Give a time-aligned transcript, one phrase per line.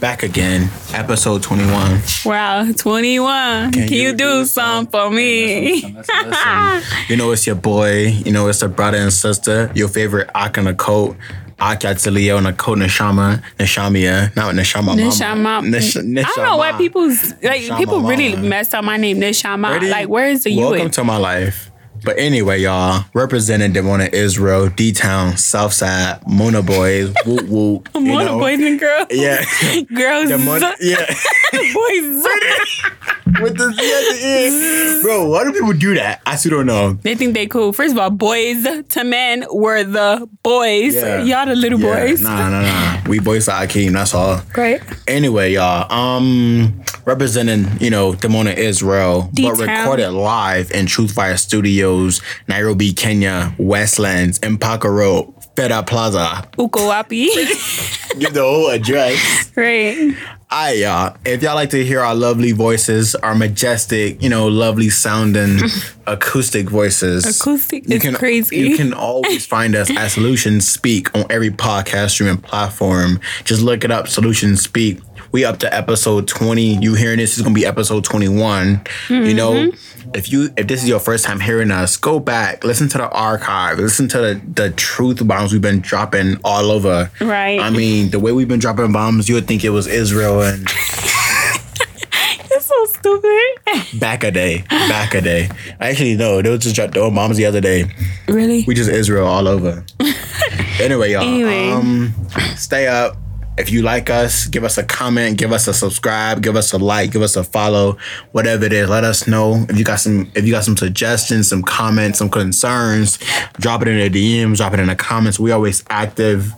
[0.00, 2.00] back again, episode 21.
[2.24, 3.72] Wow, 21.
[3.72, 5.94] Can, you, do something for me?
[7.08, 10.56] You know, it's your boy, you know, it's the brother and sister, your favorite Ak
[10.56, 11.16] and a coat.
[11.60, 14.94] Ak Yatsiliel and a coat Neshama, Neshamia, not Neshama.
[14.94, 15.68] Nishama.
[15.68, 18.48] Nish- I don't know why people's like Nishama people really mama.
[18.48, 19.72] messed up my name Nishama.
[19.72, 19.90] Ready?
[19.90, 20.60] Like where is the U?
[20.60, 20.90] Welcome in?
[20.92, 21.67] to my life.
[22.04, 27.88] But anyway, y'all, represented representing Dimona Israel, D Town, Southside, Mona Boys, whoop whoop.
[27.94, 28.38] More know.
[28.38, 29.06] boys and girls.
[29.10, 29.44] Yeah.
[29.94, 30.28] Girls.
[30.28, 31.06] The Mona, yeah.
[31.74, 32.26] boys.
[33.40, 35.02] With the Z at the end.
[35.02, 36.20] Bro, why do people do that?
[36.26, 36.94] I still don't know.
[36.94, 37.72] They think they cool.
[37.72, 40.94] First of all, boys to men were the boys.
[40.94, 41.22] Yeah.
[41.22, 42.20] Y'all the little Yeah, boys.
[42.22, 43.02] Nah, nah, nah.
[43.08, 44.40] We boys are Akeem, that's all.
[44.52, 44.80] Great.
[45.06, 49.58] Anyway, y'all, um, representing, you know, Dimona Israel, but D-Town.
[49.58, 56.48] recorded live in Truth Fire Studios, Nairobi, Kenya, Westlands, Mpaka Road, Feda Plaza.
[56.56, 57.28] Ukowapi.
[58.18, 59.50] Give the whole address.
[60.50, 61.14] Alright, y'all.
[61.26, 65.58] If y'all like to hear our lovely voices, our majestic, you know, lovely sounding
[66.06, 67.26] acoustic voices.
[67.38, 68.56] Acoustic is crazy.
[68.56, 73.20] You can always find us at Solutions Speak on every podcast streaming platform.
[73.44, 75.00] Just look it up, Solutions Speak.
[75.32, 76.76] We up to episode 20.
[76.82, 78.80] You hearing this is gonna be episode 21.
[79.10, 80.10] You know, Mm-hmm.
[80.14, 83.10] if you if this is your first time hearing us, go back, listen to the
[83.10, 87.10] archive, listen to the, the truth bombs we've been dropping all over.
[87.20, 87.60] Right.
[87.60, 90.66] I mean, the way we've been dropping bombs, you would think it was Israel It's
[92.66, 94.00] so stupid.
[94.00, 94.64] back a day.
[94.68, 95.48] Back a day.
[95.80, 97.84] I actually, no, they was just dropped their bombs the other day.
[98.28, 98.64] really?
[98.66, 99.84] We just Israel all over.
[100.80, 101.22] anyway, y'all.
[101.22, 101.70] Anyway.
[101.70, 102.14] Um,
[102.56, 103.16] stay up.
[103.58, 106.78] If you like us, give us a comment, give us a subscribe, give us a
[106.78, 107.98] like, give us a follow,
[108.30, 108.88] whatever it is.
[108.88, 112.30] Let us know if you got some if you got some suggestions, some comments, some
[112.30, 113.18] concerns.
[113.54, 115.40] Drop it in the DMs, drop it in the comments.
[115.40, 116.52] We always active.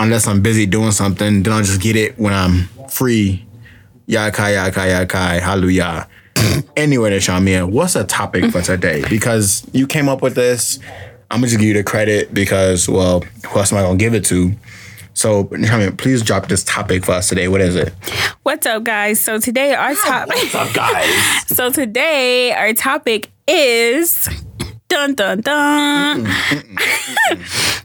[0.00, 3.44] Unless I'm busy doing something, then I'll just get it when I'm free.
[4.08, 6.08] Yakai, yakai, yakai, hallelujah.
[6.76, 9.04] anyway, Shamia, what's the topic for today?
[9.10, 10.78] Because you came up with this.
[11.30, 14.14] I'm gonna just give you the credit because, well, who else am I gonna give
[14.14, 14.54] it to?
[15.12, 17.48] So, Shamia, please drop this topic for us today.
[17.48, 17.92] What is it?
[18.42, 19.20] What's up, guys?
[19.20, 20.34] So today our topic.
[20.34, 21.14] What's up, guys?
[21.46, 24.30] So today our topic is
[24.88, 26.26] dun dun dun.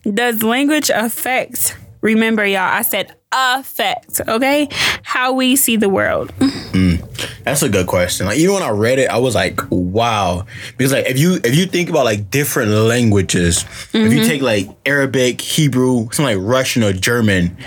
[0.13, 1.75] Does language affect?
[2.05, 2.61] Remember, y'all.
[2.61, 4.21] I said affect.
[4.27, 4.69] Okay,
[5.01, 6.31] how we see the world.
[6.37, 7.01] Mm,
[7.43, 8.27] that's a good question.
[8.27, 10.45] Like even when I read it, I was like, wow.
[10.77, 14.27] Because like if you if you think about like different languages, if you mm-hmm.
[14.27, 17.57] take like Arabic, Hebrew, something like Russian or German,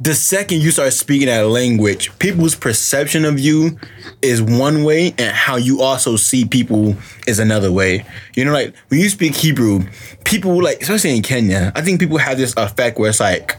[0.00, 3.78] the second you start speaking that language, people's perception of you
[4.22, 8.04] is one way and how you also see people is another way.
[8.34, 9.84] You know, like when you speak Hebrew,
[10.24, 13.56] people like, especially in Kenya, I think people have this effect where it's like,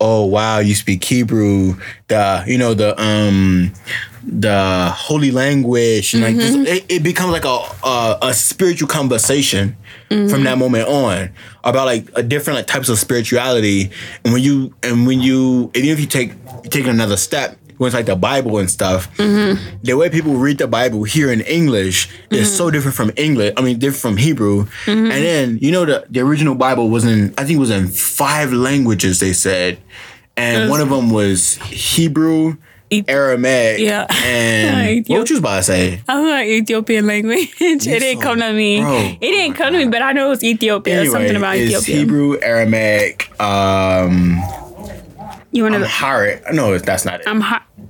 [0.00, 1.78] oh wow, you speak Hebrew,
[2.08, 3.72] the you know, the um
[4.24, 9.76] the holy language and like this, it, it becomes like a, a a spiritual conversation
[10.08, 11.30] from that moment on
[11.64, 13.90] about like a different like types of spirituality
[14.24, 16.32] and when you and when you even if you take
[16.70, 19.78] take another step when it's like the Bible and stuff, mm-hmm.
[19.82, 22.56] the way people read the Bible here in English is mm-hmm.
[22.56, 23.54] so different from English.
[23.56, 24.64] I mean, different from Hebrew.
[24.84, 24.88] Mm-hmm.
[24.88, 27.88] And then you know the the original Bible was in I think it was in
[27.88, 29.20] five languages.
[29.20, 29.78] They said,
[30.36, 32.56] and one of them was Hebrew,
[33.08, 34.06] Aramaic, Yeah.
[34.24, 36.00] and what was you about to say?
[36.08, 37.54] I was like Ethiopian language.
[37.60, 38.80] it didn't come to me.
[38.80, 38.96] Bro.
[38.96, 41.00] It didn't come to me, but I know it was Ethiopia.
[41.00, 41.96] Anyway, something about it's Ethiopia.
[41.96, 44.40] Hebrew, Aramaic, um,
[45.52, 45.80] You want to?
[45.80, 46.52] Amharic.
[46.52, 47.28] No, that's not it.
[47.28, 47.42] I'm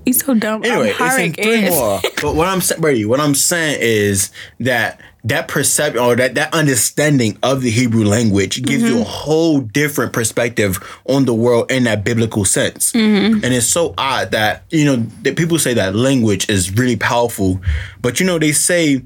[0.09, 0.65] You so dumb.
[0.65, 2.01] Anyway, it's in three more.
[2.23, 4.31] But what I'm saying, Brady, what I'm saying is
[4.61, 9.61] that that perception or that that understanding of the Hebrew language gives you a whole
[9.61, 12.95] different perspective on the world in that biblical sense.
[12.95, 17.61] And it's so odd that you know that people say that language is really powerful,
[18.01, 19.03] but you know they say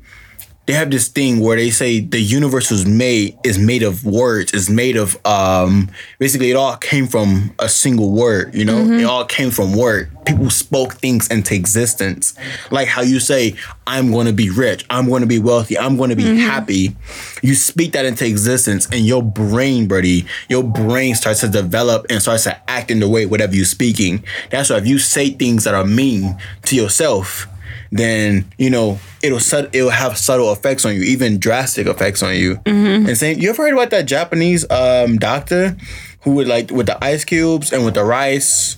[0.67, 4.53] they have this thing where they say the universe was made is made of words
[4.55, 5.91] is made of um
[6.21, 8.79] basically it all came from a single word you know?
[9.01, 10.11] It all came from word.
[10.25, 12.35] People spoke things into existence.
[12.71, 13.57] Like how you say
[13.87, 16.97] i'm going to be rich i'm going to be wealthy i'm going to be happy.
[17.43, 22.23] You speak that into existence and your brain buddy your brain starts to develop and
[22.23, 24.25] starts to act in the way whatever you're speaking.
[24.51, 27.49] That's why if you say things that are mean to yourself
[27.93, 29.39] then you know it'll
[29.73, 32.59] it'll have subtle effects on you, even drastic effects on you.
[33.07, 35.77] And same, you ever heard about that Japanese um, doctor
[36.23, 38.77] who would like with the ice cubes and with the rice?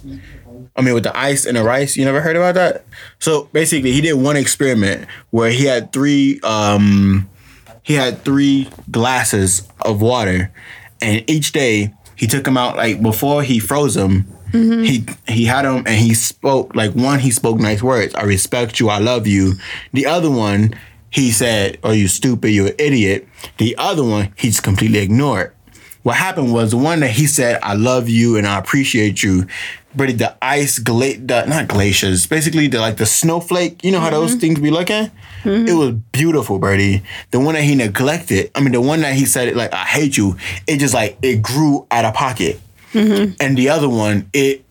[0.77, 1.97] I mean, with the ice and the rice.
[1.97, 2.85] You never heard about that?
[3.21, 7.31] So basically, he did one experiment where he had three um,
[7.85, 10.53] he had three glasses of water,
[11.01, 14.27] and each day he took them out like before he froze them.
[14.55, 14.83] Mm-hmm.
[14.85, 17.19] He he had him and he spoke like one.
[17.19, 18.15] He spoke nice words.
[18.15, 18.89] I respect you.
[18.89, 19.55] I love you.
[19.93, 20.75] The other one,
[21.11, 22.51] he said, "Oh, you stupid.
[22.51, 23.29] You're an idiot."
[23.59, 25.53] The other one, he just completely ignored.
[26.03, 29.47] What happened was the one that he said, "I love you and I appreciate you."
[29.97, 33.85] But the ice, gla- the, not glaciers, basically the like the snowflake.
[33.85, 34.41] You know how those mm-hmm.
[34.41, 35.11] things be looking.
[35.45, 35.69] Mm-hmm.
[35.69, 37.03] It was beautiful, Birdie.
[37.31, 40.17] The one that he neglected, I mean, the one that he said, like, I hate
[40.17, 40.37] you,
[40.67, 42.61] it just like, it grew out of pocket.
[43.41, 44.65] And the other one, it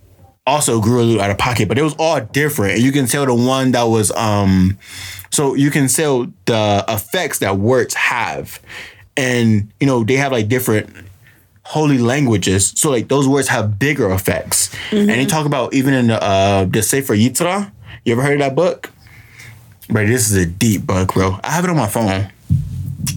[0.46, 2.74] also grew a little out of pocket, but it was all different.
[2.76, 4.78] And you can tell the one that was, um,
[5.32, 8.60] so you can tell the effects that words have.
[9.16, 10.90] And, you know, they have like different
[11.64, 12.74] holy languages.
[12.76, 14.70] So like those words have bigger effects.
[14.92, 17.72] And they talk about even in the uh the Sefer Yetzirah.
[18.04, 18.92] You ever heard of that book?
[19.88, 21.40] Bro, this is a deep book, bro.
[21.44, 22.30] I have it on my phone.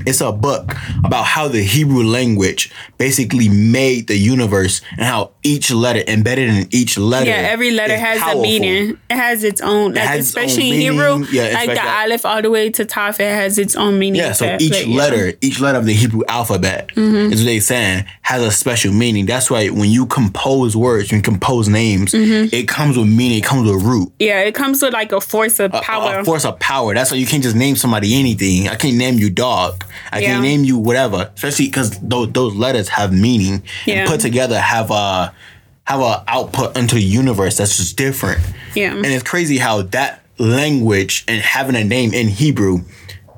[0.06, 0.74] It's a book
[1.04, 6.68] about how the Hebrew language basically made the universe and how each letter embedded in
[6.70, 7.28] each letter.
[7.30, 8.40] Yeah, every letter has powerful.
[8.40, 8.98] a meaning.
[9.10, 10.80] It has its own, like, has its own especially in.
[10.92, 13.98] Hebrew, Yeah, like especially- the Aleph all the way to Taf, it has its own
[13.98, 14.20] meaning.
[14.20, 14.96] Yeah, so each but, yeah.
[14.96, 17.32] letter, each letter of the Hebrew alphabet Mm-hmm.
[17.32, 19.26] is what they saying has a special meaning.
[19.26, 22.54] That's why when you compose words, when you compose names, Mm-hmm.
[22.54, 24.12] it comes with meaning, it comes with root.
[24.18, 26.20] Yeah, it comes with like a force of power.
[26.20, 26.94] A force of power.
[26.94, 28.68] That's why you can't just name somebody anything.
[28.68, 29.75] I can't name you dog.
[30.12, 30.26] I Yeah.
[30.28, 31.30] can't name you whatever.
[31.34, 34.00] Especially because those those letters have meaning Yeah.
[34.00, 35.32] and put together have a
[35.84, 38.40] have a output into the universe that's just different.
[38.74, 38.92] Yeah.
[38.94, 42.80] And it's crazy how that language and having a name in Hebrew,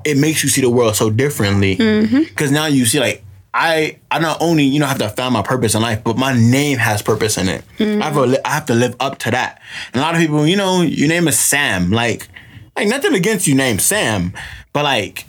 [0.03, 1.77] it makes you see the world so differently.
[1.77, 2.19] Mm-hmm.
[2.23, 5.41] Because now you see like I I not only you know have to find my
[5.41, 7.63] purpose in life, but my name has purpose in it.
[7.77, 8.01] Mm-hmm.
[8.01, 9.61] I have to li- I have to live up to that.
[9.93, 11.91] And a lot of people, you know, your name is Sam.
[11.91, 12.27] Like
[12.75, 14.33] like nothing against you, name Sam,
[14.73, 15.25] but like.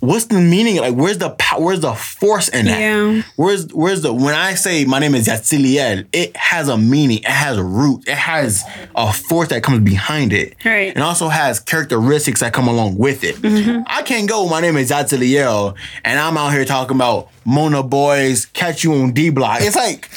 [0.00, 0.76] What's the meaning?
[0.76, 1.60] Like, where's the power?
[1.60, 2.80] Where's the force in that?
[2.80, 3.22] Yeah.
[3.36, 7.18] Where's Where's the when I say my name is Yatsiliel, it has a meaning.
[7.18, 8.08] It has a root.
[8.08, 8.64] It has
[8.96, 10.56] a force that comes behind it.
[10.64, 10.92] Right.
[10.92, 13.36] And also has characteristics that come along with it.
[13.36, 13.82] Mm-hmm.
[13.86, 14.48] I can't go.
[14.48, 19.12] My name is Yatsiliel, and I'm out here talking about Mona boys catch you on
[19.12, 19.60] D block.
[19.62, 20.08] It's like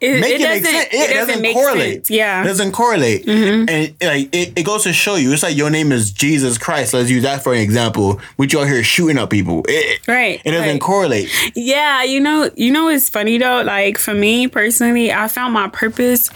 [0.00, 0.88] it, make it it, doesn't, make sense.
[0.92, 2.06] It, doesn't, make correlate.
[2.06, 2.10] sense.
[2.10, 2.42] Yeah.
[2.42, 3.28] it doesn't correlate.
[3.28, 6.94] And like it, it goes to show you, it's like your name is Jesus Christ.
[6.94, 8.20] Let's use that for an example.
[8.36, 9.64] Which you out here shooting up people.
[9.68, 10.80] It, Right, It doesn't right.
[10.80, 11.30] correlate.
[11.54, 15.68] Yeah, you know, you know it's funny though, like for me personally, I found my
[15.68, 16.30] purpose.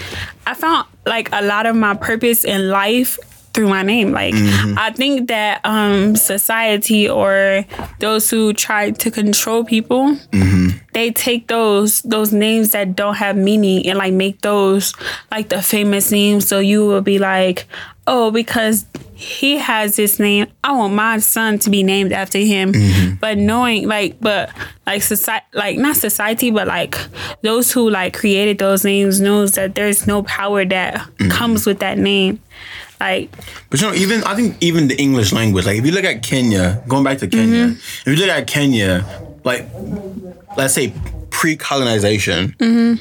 [0.47, 3.19] I found like a lot of my purpose in life
[3.53, 4.13] through my name.
[4.13, 4.79] Like mm-hmm.
[4.79, 7.65] I think that um society or
[7.99, 10.79] those who try to control people, mm-hmm.
[10.93, 14.95] they take those those names that don't have meaning and like make those
[15.31, 16.49] like the famous names.
[16.49, 17.67] So you will be like,
[18.07, 22.73] oh, because he has this name, I want my son to be named after him.
[22.73, 23.15] Mm-hmm.
[23.17, 24.51] But knowing like, but
[24.87, 26.97] like society, like not society, but like
[27.43, 31.99] those who like created those names knows that there's no power that comes with that
[31.99, 32.41] name.
[33.01, 33.31] Like,
[33.71, 36.23] But you know, even I think even the English language, like if you look at
[36.23, 38.11] Kenya, going back to Kenya, Mm-hmm.
[38.11, 39.05] if you look at Kenya,
[39.45, 39.67] like
[40.57, 40.93] let's say
[41.31, 42.55] pre-colonization,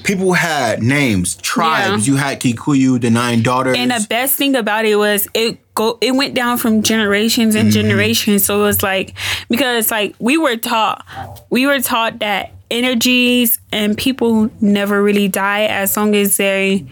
[0.04, 2.08] people had names, tribes.
[2.08, 3.76] You had Kikuyu, the nine daughters.
[3.78, 7.72] and the best thing about it was it go it went down from generations and
[7.72, 8.46] generations.
[8.46, 9.14] So it was like
[9.50, 11.06] because like we were taught
[11.50, 16.86] we were taught that energies and people never really die as long as they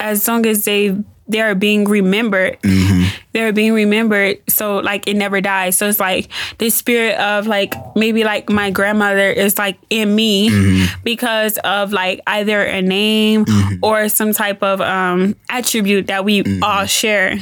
[0.00, 0.96] as long as they
[1.30, 2.60] they are being remembered.
[2.62, 3.04] Mm-hmm.
[3.32, 4.38] They're being remembered.
[4.48, 5.78] So like it never dies.
[5.78, 10.50] So it's like the spirit of like maybe like my grandmother is like in me
[10.50, 11.02] mm-hmm.
[11.04, 13.76] because of like either a name mm-hmm.
[13.82, 17.38] or some type of um attribute that we all share.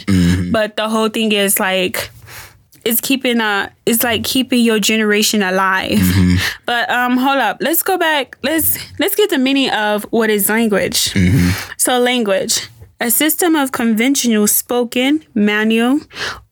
[0.52, 2.10] But the whole thing is like
[2.84, 6.00] it's keeping uh it's like keeping your generation alive.
[6.66, 7.58] But um hold up.
[7.60, 8.36] Let's go back.
[8.42, 11.14] Let's let's get the meaning of what is language.
[11.76, 12.68] So language.
[13.00, 16.00] A system of conventional spoken, manual,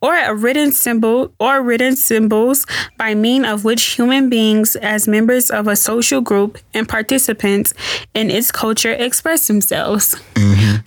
[0.01, 5.51] or a written symbol or written symbols by mean of which human beings as members
[5.51, 7.75] of a social group and participants
[8.15, 10.15] in its culture express themselves.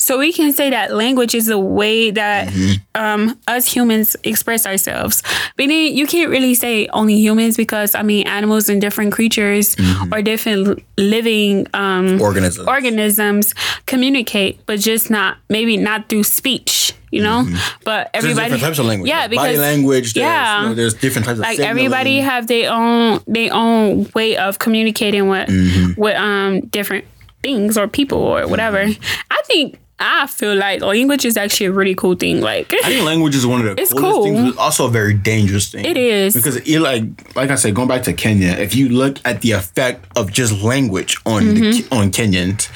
[0.09, 2.51] So we can say that language is a way that
[2.95, 5.21] um, us humans express ourselves.
[5.55, 9.75] But then you can't really say only humans because I mean animals and different creatures
[10.11, 12.67] or different living um, organisms.
[12.67, 13.53] organisms
[13.85, 16.93] communicate, but just not maybe not through speech.
[17.11, 17.45] You know,
[17.85, 19.09] but There's everybody different types of language.
[19.09, 20.13] Yeah, There's because body language.
[20.15, 24.09] There's, yeah, you know, there's different types of like everybody have their own their own
[24.15, 26.01] way of communicating with Mm-hmm.
[26.01, 27.05] with um different
[27.43, 28.79] things or people or whatever.
[29.29, 32.39] I think I feel like language is actually a really cool thing.
[32.41, 34.23] Like I think language is one of the It's coolest cool.
[34.23, 35.83] things, but also a very dangerous thing.
[35.85, 36.33] It is.
[36.33, 39.51] because it, like like I said, going back to Kenya, if you look at the
[39.51, 41.93] effect of just language on Mm-hmm.
[41.93, 42.69] on Kenyans,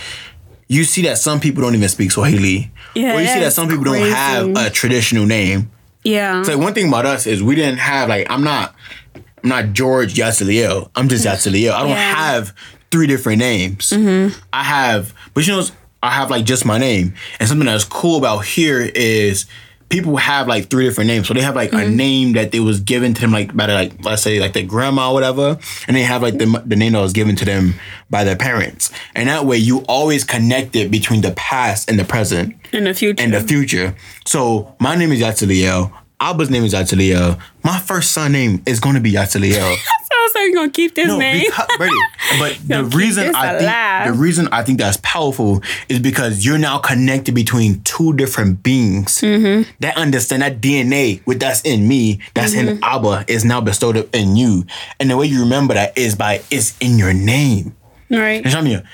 [0.68, 2.72] you see that some people don't even speak Swahili.
[2.96, 5.72] Yeah, or you see that some people don't have a traditional name.
[6.04, 6.44] Yeah.
[6.44, 8.76] So one thing about us is we didn't have like I'm not
[9.16, 10.90] I'm not George Yatsiliel.
[10.96, 11.72] I'm just Yatsiliel.
[11.72, 12.16] I don't Yeah.
[12.16, 12.54] have
[12.92, 13.92] three different names.
[13.94, 15.64] I have, but you know,
[16.04, 17.14] I have like just my name.
[17.40, 19.46] And something that's cool about here is
[19.88, 21.30] people have like three different names.
[21.30, 21.96] So they have like a mm-hmm.
[21.96, 24.66] name that they was given to them like by the, like let's say like their
[24.66, 25.58] grandma or whatever,
[25.88, 27.76] and they have like the the name that was given to them
[28.10, 28.92] by their parents.
[29.16, 32.94] And that way you always connect it between the past and the present And the
[32.94, 33.24] future.
[33.24, 33.96] in the future.
[34.26, 35.94] So my name is Yatsiliel.
[36.20, 37.40] Abba's name is Yatsiliel.
[37.64, 39.78] My first son name is going to be Yatsiliel.
[40.24, 41.44] was like, you gonna keep this No, name.
[41.46, 41.96] because, Brady,
[42.40, 46.78] but the reason I think the reason I think that's powerful is because you're now
[46.80, 49.70] connected between two different beings Mm-hmm.
[49.80, 52.84] that understand that DNA with that's in me, that's in Mm-hmm.
[52.84, 54.66] Abba, is now bestowed in you,
[55.00, 57.76] and the way you remember that is by it's in your name.
[58.10, 58.44] right.
[58.44, 58.86] And Shamia,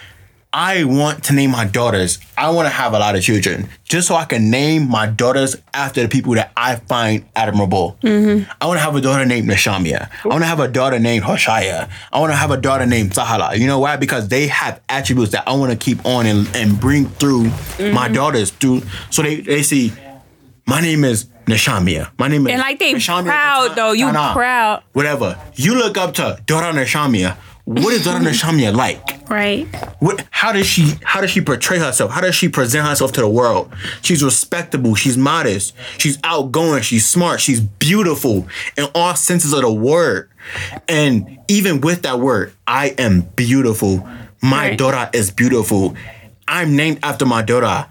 [0.51, 2.17] I want to name my daughters.
[2.35, 5.55] I want to have a lot of children, just so I can name my daughters
[5.75, 7.97] after the people that I find admirable.
[8.01, 8.49] Mm-hmm.
[8.59, 10.09] I want to have a daughter named Nashamyah.
[10.25, 11.87] I want to have a daughter named Hoshaya.
[12.11, 13.59] I want to have a daughter named Sahala.
[13.59, 13.97] You know why?
[13.97, 17.93] Because they have attributes that I want to keep on and, and bring through mm-hmm.
[17.93, 19.93] my daughters through, so they they see.
[20.65, 22.11] My name is Nashamyah.
[22.19, 23.91] My name is And like they Nashamyah proud though.
[23.91, 24.33] You Tana.
[24.33, 24.83] proud.
[24.93, 25.39] Whatever.
[25.55, 27.35] You look up to daughter Nashamyah.
[27.69, 29.29] What is daughter Nashamyah like?
[29.29, 29.67] Right.
[29.99, 30.25] What?
[30.31, 30.95] How does she?
[31.03, 32.09] How does she portray herself?
[32.09, 33.71] How does she present herself to the world?
[34.01, 34.95] She's respectable.
[34.95, 35.75] She's modest.
[35.99, 36.81] She's outgoing.
[36.81, 37.39] She's smart.
[37.41, 40.31] She's beautiful in all senses of the word.
[40.87, 44.07] And even with that word, I am beautiful.
[44.41, 44.77] My Right.
[44.77, 45.95] daughter is beautiful.
[46.47, 47.85] I'm named after my daughter.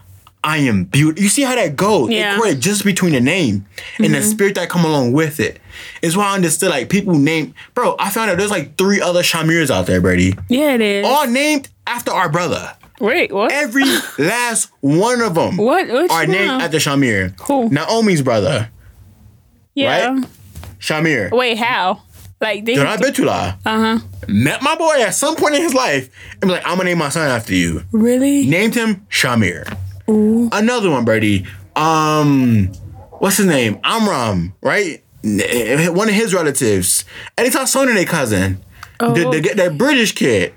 [0.49, 1.23] I am beautiful.
[1.23, 2.09] You see how that goes?
[2.09, 2.38] Yeah.
[2.45, 3.67] It just between the name
[3.99, 5.61] and the spirit that come along with it.
[6.00, 7.95] It's why I understood like people name bro.
[7.99, 11.07] I found out there's like three other Shamirs out there, Brady Yeah, it is.
[11.07, 12.75] all named after our brother.
[12.99, 13.52] Wait, what?
[13.52, 13.85] Every
[14.19, 16.61] last one of them What- what are you named know?
[16.64, 17.38] after Shamir.
[17.43, 17.69] Who?
[17.69, 18.71] Naomi's brother,
[19.75, 20.09] yeah.
[20.09, 20.26] right?
[20.81, 21.31] Shamir.
[21.31, 22.02] Wait, how?
[22.40, 22.75] Like they.
[22.75, 23.99] Donai Betula Uh huh.
[24.28, 26.09] met my boy at some point in his life
[26.40, 27.83] and be like, I'm gonna name my son after you.
[27.93, 28.47] Really?
[28.47, 29.76] Named him Shamir.
[30.09, 31.47] Another one, Brady.
[31.77, 32.69] Um,
[33.19, 33.79] what's his name?
[33.85, 35.03] Amram, right?
[35.23, 37.05] One of his relatives.
[37.37, 38.62] Anytime son and their cousin.
[39.00, 39.12] Oh.
[39.15, 40.55] The, the, that British kid.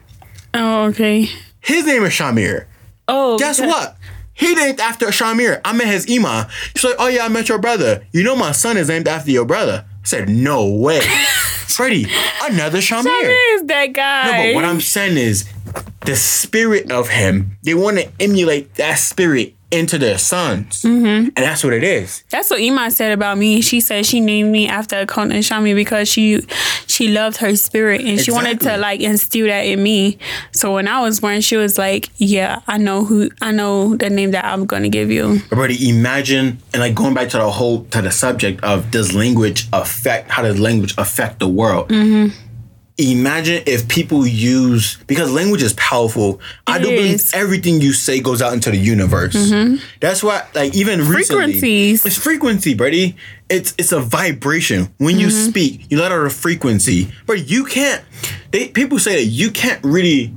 [0.53, 1.27] Oh, okay.
[1.59, 2.65] His name is Shamir.
[3.07, 3.97] Oh, Guess because- what?
[4.33, 5.61] He named after Shamir.
[5.63, 6.49] I met his Ima.
[6.75, 8.03] She's like, oh yeah, I met your brother.
[8.11, 9.85] You know my son is named after your brother.
[9.87, 11.01] I said, no way.
[11.67, 12.07] Freddie,
[12.43, 13.03] another Shamir.
[13.03, 14.25] Shamir is that guy.
[14.25, 15.47] No, but what I'm saying is
[16.05, 20.83] the spirit of him, they want to emulate that spirit into their sons.
[20.83, 21.05] Mm-hmm.
[21.05, 22.23] And that's what it is.
[22.29, 23.61] That's what Iman said about me.
[23.61, 26.41] She said she named me after Kona Shami because she
[26.87, 30.17] she loved her spirit and she wanted to like instill that in me.
[30.51, 34.09] So when I was born, she was like, "Yeah, I know who I know the
[34.09, 37.85] name that I'm gonna give you." Brady, imagine and like going back to the whole
[37.85, 41.87] to the subject of does language affect how does language affect the world?
[41.89, 42.35] Mm-hmm.
[43.01, 46.39] Imagine if people use because language is powerful.
[46.67, 47.25] I do believe is.
[47.31, 47.41] Mm-hmm.
[47.41, 49.33] everything you say goes out into the universe.
[49.99, 52.05] That's why, like even recently, Frequencies.
[52.05, 53.15] it's frequency, Brady.
[53.49, 54.93] It's it's a vibration.
[54.97, 55.49] When you Mm-hmm.
[55.49, 57.11] speak, you let out a frequency.
[57.25, 58.03] But you can't.
[58.51, 60.33] They people say that you can't really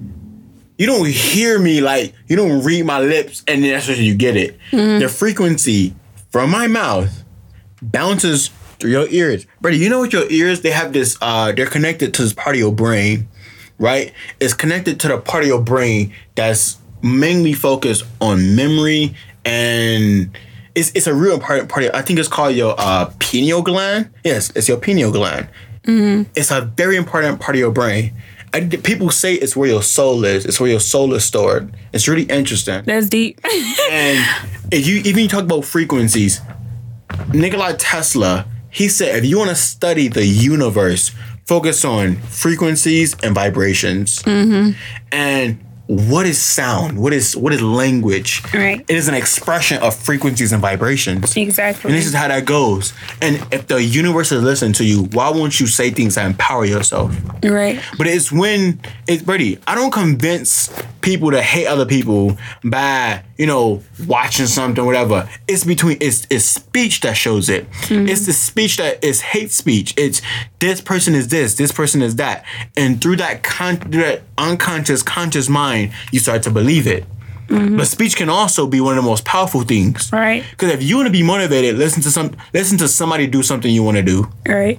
[0.79, 4.15] you don't hear me like you don't read my lips and then that's what you
[4.17, 4.59] get it.
[4.73, 5.95] The frequency
[6.33, 7.23] from my mouth
[7.81, 9.47] bounces through your ears.
[9.61, 12.57] Brady, you know what your ears they have this uh they're connected to this part
[12.57, 13.29] of your brain,
[13.79, 14.13] right?
[14.41, 19.15] It's connected to the part of your brain that's mainly focused on memory
[19.45, 20.37] and
[20.75, 24.11] it's, it's a real important part of I think it's called your uh pineal gland.
[24.25, 25.49] Yes, it's your pineal gland.
[26.35, 28.15] It's a very important part of your brain.
[28.55, 30.47] I, people say it's where your soul is.
[30.47, 31.75] It's where your soul is stored.
[31.93, 32.85] It's really interesting.
[32.85, 33.41] That's deep.
[33.91, 34.25] And
[34.73, 36.41] if you even you talk about frequencies,
[37.33, 41.13] Nikola Tesla, he said if you want to study the universe,
[41.47, 44.21] focus on frequencies and vibrations.
[44.23, 44.73] Mm-hmm.
[45.13, 46.99] And what is sound?
[46.99, 48.43] What is what is language?
[48.55, 48.81] Right.
[48.81, 51.37] It is an expression of frequencies and vibrations.
[51.37, 51.91] exactly.
[51.91, 52.95] And this is how that goes.
[53.21, 56.65] And if the universe is listening to you, why won't you say things that empower
[56.65, 57.15] yourself?
[57.43, 57.81] right.
[57.99, 59.59] But it's when it's Brady.
[59.67, 60.73] I don't convince
[61.03, 65.29] people to hate other people by you know watching something, whatever.
[65.47, 67.71] It's between it's it's speech that shows it.
[67.71, 68.09] Mm-hmm.
[68.09, 69.93] It's the speech that is hate speech.
[69.99, 70.23] It's
[70.61, 75.03] this person is this, this person is that, and through that con through that unconscious
[75.03, 75.74] conscious mind,
[76.13, 77.05] you start to believe it.
[77.49, 77.77] Mm-hmm.
[77.77, 80.11] But speech can also be one of the most powerful things.
[80.13, 80.43] Right.
[80.51, 83.71] Because if you want to be motivated, listen to some listen to somebody do something
[83.71, 84.79] you want to do Right.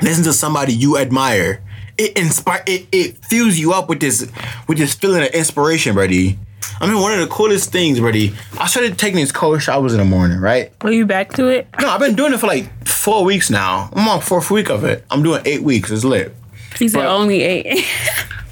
[0.00, 1.62] listen to somebody you admire.
[1.98, 4.30] It inspire it, it fills you up with this
[4.68, 6.38] with this feeling of inspiration, buddy.
[6.80, 8.32] I mean, one of the coolest things, buddy.
[8.58, 10.72] I started taking these cold showers in the morning, right?
[10.82, 11.66] Are you back to it?
[11.80, 13.90] No, I've been doing it for like four weeks now.
[13.92, 15.04] I'm on fourth week of it.
[15.10, 15.90] I'm doing eight weeks.
[15.90, 16.34] It's lit.
[16.78, 17.84] He said But- only eight.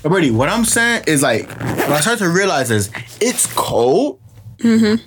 [0.02, 2.90] But Brady, what I'm saying is like, what I start to realize is
[3.21, 4.21] it's cold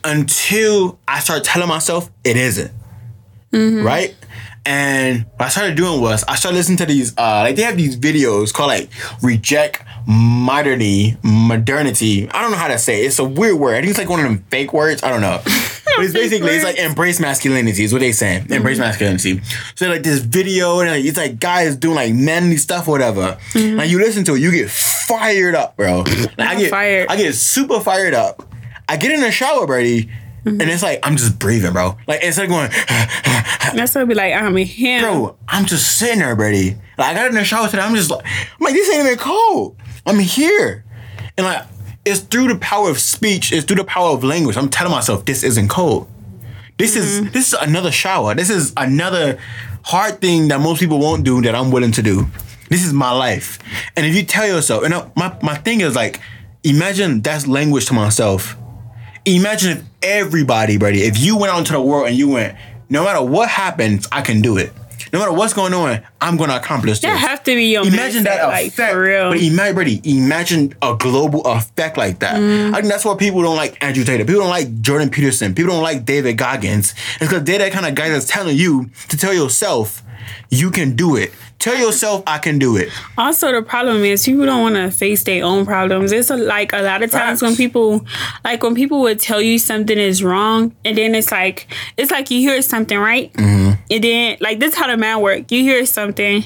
[0.04, 2.72] until I start telling myself it isn't.
[3.54, 4.16] Right?
[4.66, 7.78] And what I started doing was I started listening to these uh like they have
[7.78, 8.90] these videos called like
[9.24, 12.30] reject modernity modernity.
[12.30, 13.08] I don't know how to say it.
[13.08, 13.76] It's a weird word.
[13.76, 15.02] I think it's like one of them fake words.
[15.02, 15.42] I don't know.
[16.00, 18.44] But it's basically it's like embrace masculinity is what they saying.
[18.44, 18.54] Mm-hmm.
[18.54, 19.42] Embrace masculinity.
[19.76, 23.38] So like this video and like, it's like guys doing like manly stuff or whatever.
[23.52, 23.78] Mm-hmm.
[23.78, 26.00] Like you listen to it, you get fired up, bro.
[26.38, 27.10] Like, I get fired.
[27.10, 28.44] I get super fired up.
[28.88, 30.62] I get in the shower, Brady, mm-hmm.
[30.62, 31.98] and it's like I'm just breathing, bro.
[32.08, 32.72] Like instead of going,
[33.76, 34.34] That's what be like.
[34.34, 35.02] I'm him.
[35.02, 36.76] bro, I'm just sitting there, Brady.
[36.98, 37.84] Like I got in the shower today.
[37.84, 39.78] I'm just like, I'm like, this ain't even cold.
[40.06, 40.86] I'm here,
[41.38, 41.66] and like
[42.06, 43.52] it's through the power of speech.
[43.52, 44.58] It's through the power of language.
[44.58, 46.08] I'm telling myself this isn't cold.
[46.78, 48.34] This is this is another shower.
[48.34, 49.38] This is another
[49.84, 52.28] hard thing that most people won't do that I'm willing to do.
[52.70, 53.60] This is my life.
[53.98, 56.22] And if you tell yourself, and uh, my my thing is like,
[56.64, 58.56] imagine that's language to myself.
[59.26, 62.58] Imagine if everybody, buddy, if you went out into the world and you went,
[62.90, 64.72] no matter what happens, I can do it.
[65.14, 67.22] No matter what's going on, I'm gonna accomplish That this.
[67.22, 68.94] have to be your Imagine that mindset, like, effect.
[68.94, 69.30] for real.
[69.32, 72.36] But imagine, buddy, imagine a global effect like that.
[72.38, 72.72] Mm.
[72.74, 74.26] I think that's why people don't like Andrew Tate.
[74.26, 75.54] People don't like Jordan Peterson.
[75.56, 76.94] People don't like David Goggins.
[77.16, 80.04] It's because they're that kind of guy that's telling you to tell yourself,
[80.50, 81.32] you can do it.
[81.60, 82.88] Tell yourself, I can do it.
[83.18, 86.14] Also, the problem is people don't want to face their own problems.
[86.14, 88.06] It's a, like a lot of times when people,
[88.46, 92.32] like when people would tell you something is wrong, and then it's like it's like
[92.32, 93.79] you hear something right, Mm-hmm.
[93.90, 95.52] And then like this how the mind work.
[95.52, 96.44] You hear something,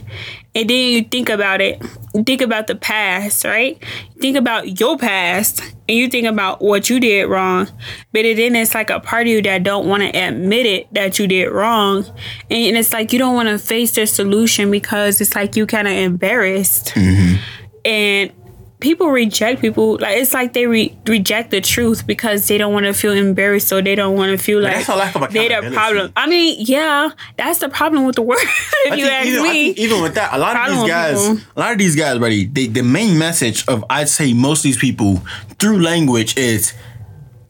[0.56, 1.82] and then you think about it.
[2.14, 3.82] You think about the past, right?
[4.16, 7.68] You think about your past, and you think about what you did wrong.
[8.12, 11.20] But then it's like a part of you that don't want to admit it that
[11.20, 12.06] you did wrong,
[12.50, 15.88] and it's like you don't want to face the solution because it's like you kind
[15.88, 17.42] of embarrassed, mm-hmm.
[17.86, 18.32] and
[18.84, 22.86] people reject people like it's like they re- reject the truth because they don't want
[22.86, 25.48] to feel embarrassed so they don't want to feel like that's a lack of they
[25.48, 26.12] the problem.
[26.18, 28.42] I mean, yeah, that's the problem with the world.
[28.86, 31.44] if you ask even, me, even with that, a lot of these guys, people.
[31.56, 34.64] a lot of these guys, buddy, they, the main message of I'd say most of
[34.64, 35.22] these people
[35.60, 36.74] through language is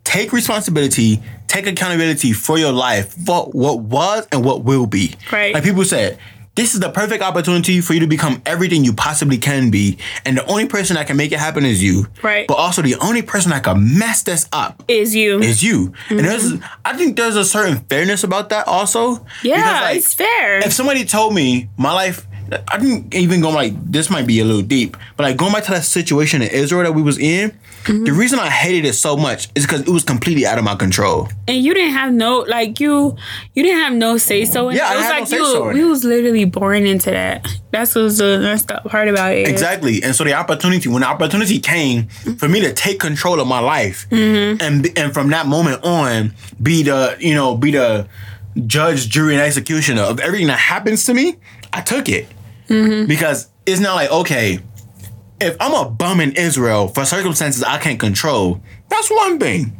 [0.04, 5.16] take responsibility, take accountability for your life, for what was and what will be.
[5.32, 5.54] Right.
[5.54, 6.20] Like people said,
[6.56, 10.38] this is the perfect opportunity for you to become everything you possibly can be, and
[10.38, 12.08] the only person that can make it happen is you.
[12.22, 12.48] Right.
[12.48, 15.40] But also the only person that can mess this up is you.
[15.40, 15.90] is you.
[15.90, 16.18] Mm-hmm.
[16.20, 16.54] And there's,
[16.86, 19.26] I think there's a certain fairness about that also.
[19.44, 20.60] yeah, like, it's fair.
[20.60, 22.28] if somebody told me my life
[22.68, 25.64] I didn't even go like this might be a little deep, but like going back
[25.66, 27.54] to that situation in Israel that we was in,
[27.84, 28.06] Mm-hmm.
[28.06, 30.74] the reason I hated it so much is because it was completely out of my
[30.74, 31.28] control.
[31.50, 33.18] and you didn't have no like you
[33.56, 34.94] you didn't have no say so in Yeah, it.
[34.94, 37.46] I was had no like say-so you we was literally born into that.
[37.72, 39.50] That's what's the that's the part about it.
[39.50, 40.02] Exactly.
[40.02, 43.60] And so the opportunity, when the opportunity came for me to take control of my
[43.60, 44.62] life Mm-hmm.
[44.66, 48.08] and and from that moment on be the, you know, be the
[48.66, 51.36] judge, jury, and executioner of everything that happens to me,
[51.74, 52.28] I took it.
[52.70, 53.08] Mm-hmm.
[53.08, 54.60] Because it's not like, okay,
[55.42, 59.76] if I'm a bum in Israel for circumstances I can't control, that's one thing.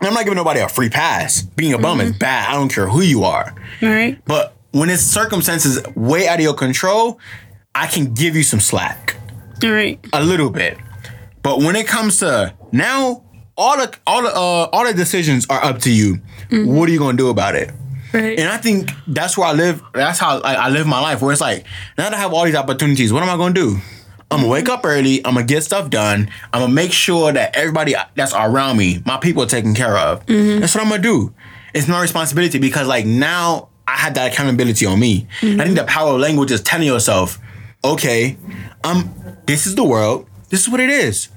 [0.00, 1.42] I'm not giving nobody a free pass.
[1.42, 2.18] Being a bum is Mm-hmm.
[2.18, 2.50] bad.
[2.50, 3.54] I don't care who you are.
[3.82, 4.20] All right.
[4.26, 7.18] But when it's circumstances way out of your control,
[7.74, 9.16] I can give you some slack
[9.62, 9.98] All right.
[10.12, 10.76] a little bit.
[11.42, 13.22] But when it comes to now,
[13.56, 16.20] all the all the uh, all the decisions are up to you.
[16.50, 17.70] What are you gonna do about it?
[18.14, 18.38] Right.
[18.38, 19.82] And I think that's where I live.
[19.92, 21.20] That's how I, I live my life.
[21.20, 21.64] Where it's like
[21.98, 23.78] now that I have all these opportunities, what am I gonna do?
[24.30, 25.24] I'm gonna wake up early.
[25.26, 26.30] I'm gonna get stuff done.
[26.52, 30.24] I'm gonna make sure that everybody that's around me, my people, are taken care of.
[30.26, 31.34] That's what I'm gonna do.
[31.74, 35.26] It's my responsibility because like now I had that accountability on me.
[35.42, 37.38] I think the power of language is telling yourself,
[37.84, 38.36] okay,
[38.84, 39.12] um,
[39.46, 40.26] this is the world.
[40.50, 41.28] This is what it is.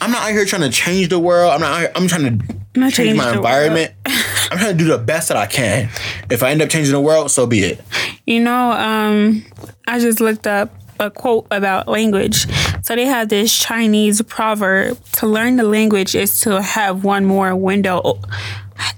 [0.00, 1.52] I'm not out here trying to change the world.
[1.52, 1.78] I'm not.
[1.80, 3.92] Here, I'm trying to change change my environment.
[4.06, 5.90] I'm trying to do the best that I can.
[6.32, 7.80] If I end up changing the world, so be it.
[8.26, 9.44] You know, um,
[9.86, 12.46] I just looked up a quote about language.
[12.82, 17.54] So they have this Chinese proverb: "To learn the language is to have one more
[17.54, 18.18] window."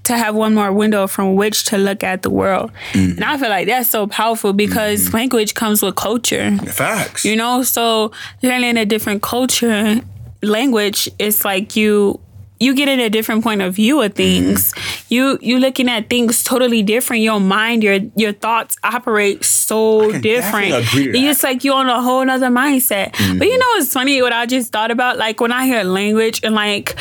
[0.05, 2.71] To have one more window from which to look at the world.
[2.95, 6.57] And I feel like that's so powerful because language comes with culture.
[6.57, 7.25] Facts.
[7.25, 10.01] You know, so learning a different culture,
[10.43, 12.21] language, it's like you
[12.65, 14.17] you get in a different point of view of mm-hmm.
[14.17, 14.73] things.
[15.09, 17.23] You you looking at things totally different.
[17.23, 20.23] Your mind, your your thoughts operate so different.
[20.23, 23.13] definitely agree to It's like you're on a whole nother mindset.
[23.13, 23.59] But you mm-hmm.
[23.59, 24.23] know what's funny?
[24.23, 26.99] What I just thought about, like when I hear language and like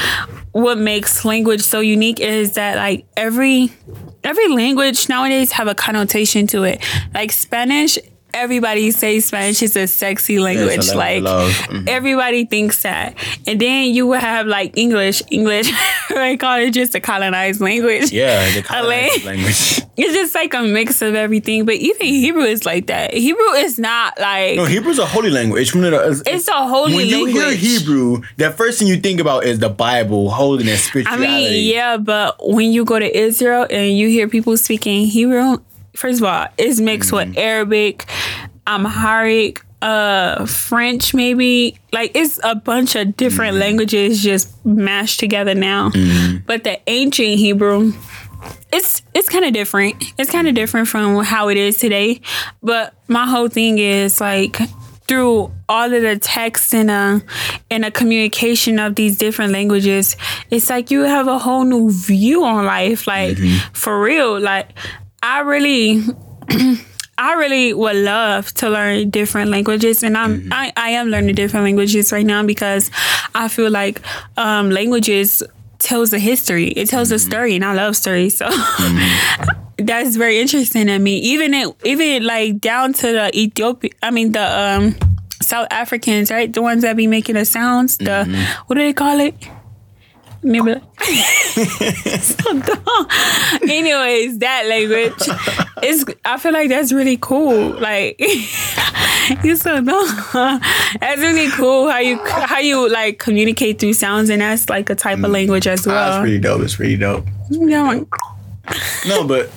[0.52, 3.71] what makes language so unique is that like every
[4.23, 6.84] every language nowadays have a connotation to it.
[7.13, 7.97] Like Spanish
[8.34, 10.88] everybody says Spanish is a sexy language.
[10.88, 11.88] Yeah, like mm-hmm.
[11.88, 13.15] everybody thinks that.
[13.48, 15.22] And then you would have like English.
[15.32, 15.72] English,
[16.10, 18.12] I call it just a colonized language.
[18.12, 19.82] Yeah, the colonized language.
[19.96, 21.65] It's just like a mix of everything.
[21.65, 23.13] But even Hebrew is like that.
[23.13, 24.65] Hebrew is not like no.
[24.65, 25.72] Hebrew's a holy language.
[25.76, 27.36] It's, it's a holy when language.
[27.36, 31.28] When you hear Hebrew, the first thing you think about is the Bible, holiness, spirituality.
[31.28, 35.60] I mean, yeah, but when you go to Israel and you hear people speaking Hebrew,
[35.95, 37.27] first of all, it's mixed mm.
[37.27, 38.06] with Arabic,
[38.67, 41.77] Amharic, uh, French, maybe.
[41.91, 43.60] Like it's a bunch of different mm.
[43.60, 45.89] languages just mashed together now.
[45.89, 46.45] Mm.
[46.45, 47.93] But the ancient Hebrew,
[48.71, 50.03] it's it's kind of different.
[50.17, 52.21] It's kind of different from how it is today.
[52.62, 54.58] But my whole thing is like
[55.06, 57.19] through all of the text and uh
[57.69, 60.15] and a communication of these different languages,
[60.49, 63.06] it's like you have a whole new view on life.
[63.06, 63.73] Like mm-hmm.
[63.73, 64.39] for real.
[64.39, 64.69] Like
[65.23, 66.03] I really
[67.17, 70.53] I really would love to learn different languages, and I'm mm-hmm.
[70.53, 72.91] I, I am learning different languages right now because
[73.33, 74.01] I feel like
[74.36, 75.41] um, languages
[75.79, 76.67] tells a history.
[76.67, 77.15] It tells mm-hmm.
[77.15, 78.38] a story, and I love stories.
[78.38, 79.59] So mm-hmm.
[79.86, 81.17] that's very interesting to me.
[81.19, 83.91] Even it, even like down to the Ethiopia.
[84.03, 84.95] I mean the um,
[85.41, 86.51] South Africans, right?
[86.51, 87.97] The ones that be making the sounds.
[87.97, 88.63] The mm-hmm.
[88.67, 89.36] what do they call it?
[90.43, 90.73] Maybe.
[92.19, 93.08] so dumb.
[93.69, 95.13] Anyways, that language
[95.82, 96.06] is.
[96.25, 97.69] I feel like that's really cool.
[97.79, 98.19] Like
[99.43, 100.62] you're so dumb.
[100.99, 104.95] That's really cool how you how you like communicate through sounds, and that's like a
[104.95, 105.34] type of mm.
[105.34, 105.95] language as well.
[105.95, 106.62] That's pretty dope.
[106.62, 107.25] It's pretty dope.
[107.49, 108.01] Yeah.
[109.08, 109.49] no, but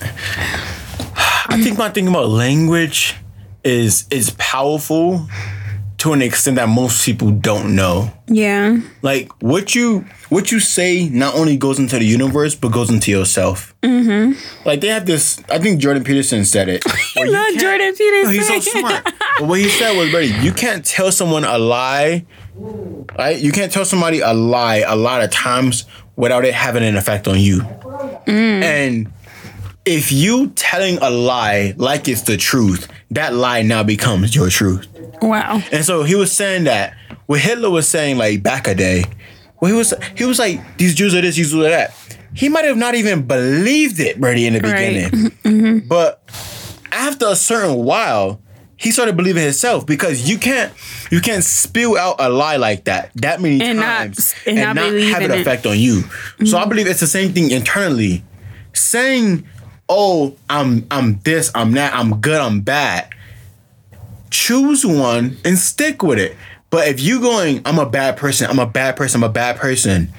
[1.48, 3.16] I think my thing about language
[3.64, 5.26] is is powerful
[5.98, 8.10] to an extent that most people don't know.
[8.26, 8.78] Yeah.
[9.02, 13.10] Like what you what you say not only goes into the universe but goes into
[13.10, 13.74] yourself.
[13.82, 14.66] Mm-hmm.
[14.66, 15.42] Like they have this.
[15.48, 16.82] I think Jordan Peterson said it.
[17.16, 18.32] I love Jordan Peterson.
[18.34, 19.04] He's so smart.
[19.38, 20.28] but what he said was, "Ready?
[20.44, 22.26] You can't tell someone a lie.
[23.18, 23.38] Right?
[23.38, 25.84] You can't tell somebody a lie a lot of times
[26.16, 27.60] without it having an effect on you.
[27.60, 28.62] Mm.
[28.62, 29.12] And
[29.84, 34.88] if you telling a lie like it's the truth, that lie now becomes your truth.
[35.22, 35.62] Wow.
[35.72, 39.04] And so he was saying that what Hitler was saying like back a day,
[39.60, 41.94] well, he was he was like these Jews are this, these Jews are that.
[42.34, 45.04] He might have not even believed it, Brady, in the beginning.
[45.04, 45.42] Right.
[45.42, 45.88] Mm-hmm.
[45.88, 46.22] But
[46.92, 48.42] after a certain while,
[48.76, 50.72] he started believing himself because you can't
[51.10, 54.76] you can't spill out a lie like that that many and times not, and, and,
[54.76, 56.00] not, not have an effect on you.
[56.02, 56.46] Mm-hmm.
[56.46, 58.22] So I believe it's the same thing internally.
[58.74, 59.46] Saying,
[59.88, 63.14] "Oh, I'm I'm this, I'm that, I'm good, I'm bad."
[64.30, 66.36] Choose one and stick with it.
[66.70, 69.56] But if you going, I'm a bad person, I'm a bad person, I'm a bad
[69.56, 70.12] person.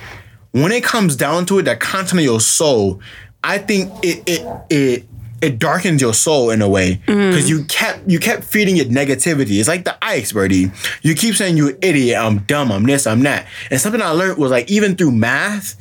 [0.52, 3.02] When it comes down to it, that content of your soul,
[3.44, 5.06] I think it it it
[5.42, 7.50] it darkens your soul in a way because mm.
[7.50, 9.60] you kept you kept feeding it negativity.
[9.60, 10.72] It's like the ice, birdie.
[11.02, 13.46] You keep saying you an idiot, I'm dumb, I'm this, I'm that.
[13.70, 15.76] And something I learned was like even through math,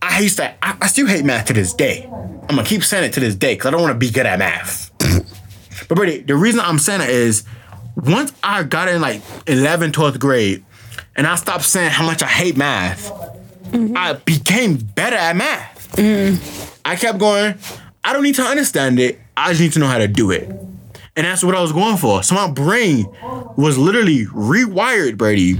[0.00, 2.08] I used to I, I still hate math to this day.
[2.12, 4.26] I'm gonna keep saying it to this day because I don't want to be good
[4.26, 4.87] at math.
[5.88, 7.44] But Brady, the reason I'm saying it is
[7.96, 10.64] once I got in like 11th, 12th grade,
[11.16, 13.10] and I stopped saying how much I hate math,
[13.70, 13.96] mm-hmm.
[13.96, 15.96] I became better at math.
[15.96, 16.80] Mm-hmm.
[16.84, 17.54] I kept going,
[18.04, 20.48] I don't need to understand it, I just need to know how to do it.
[21.16, 22.22] And that's what I was going for.
[22.22, 23.06] So my brain
[23.56, 25.58] was literally rewired, Brady,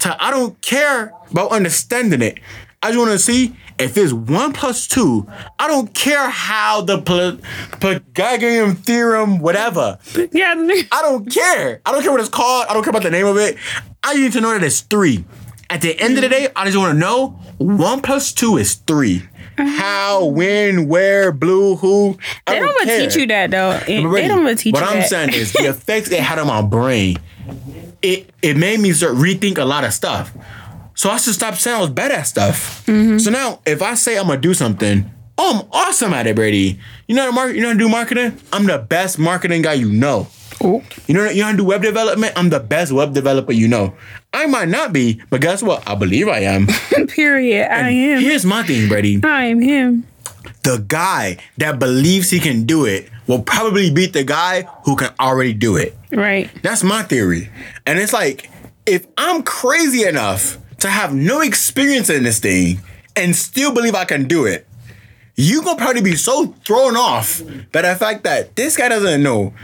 [0.00, 2.38] to I don't care about understanding it.
[2.82, 5.26] I just want to see if it's one plus two,
[5.58, 6.98] I don't care how the
[7.80, 9.98] Pythagorean theorem, whatever.
[10.32, 10.54] Yeah.
[10.92, 11.80] I don't care.
[11.84, 12.66] I don't care what it's called.
[12.68, 13.56] I don't care about the name of it.
[14.02, 15.24] I need to know that it's three.
[15.68, 18.74] At the end of the day, I just want to know one plus two is
[18.74, 19.22] 3
[19.56, 22.18] How, when, where, blue, who.
[22.46, 23.72] I they don't, don't teach you that though.
[23.86, 24.80] It, they don't teach you that.
[24.82, 27.18] What I'm saying is the effects it had on my brain.
[28.02, 30.32] It it made me start rethink a lot of stuff.
[31.00, 32.84] So I should stop saying I was bad at stuff.
[32.84, 33.16] Mm-hmm.
[33.16, 36.78] So now, if I say I'm gonna do something, oh, I'm awesome at it, Brady.
[37.08, 37.56] You know how to market?
[37.56, 38.38] You know how to do marketing?
[38.52, 40.28] I'm the best marketing guy you know.
[40.62, 40.82] Ooh.
[41.06, 42.34] You know, you know how to do web development?
[42.36, 43.94] I'm the best web developer you know.
[44.34, 45.88] I might not be, but guess what?
[45.88, 46.66] I believe I am.
[47.08, 47.66] Period.
[47.70, 48.20] And I am.
[48.20, 49.22] Here's my thing, Brady.
[49.24, 50.06] I am him.
[50.64, 55.14] The guy that believes he can do it will probably beat the guy who can
[55.18, 55.96] already do it.
[56.12, 56.50] Right.
[56.62, 57.48] That's my theory.
[57.86, 58.50] And it's like,
[58.84, 62.80] if I'm crazy enough to have no experience in this thing
[63.16, 64.66] and still believe I can do it,
[65.36, 69.54] you gonna probably be so thrown off by the fact that this guy doesn't know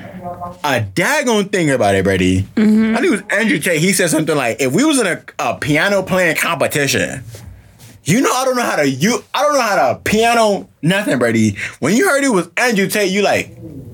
[0.65, 2.43] a daggone thing about it, Brady.
[2.55, 2.97] Mm-hmm.
[2.97, 3.81] I think it was Andrew Tate.
[3.81, 7.23] He said something like, "If we was in a, a piano playing competition,
[8.05, 11.19] You know I don't know how to you I don't know how to piano nothing,
[11.19, 11.57] Brady.
[11.81, 13.51] When you heard it was Andrew Tate, you like,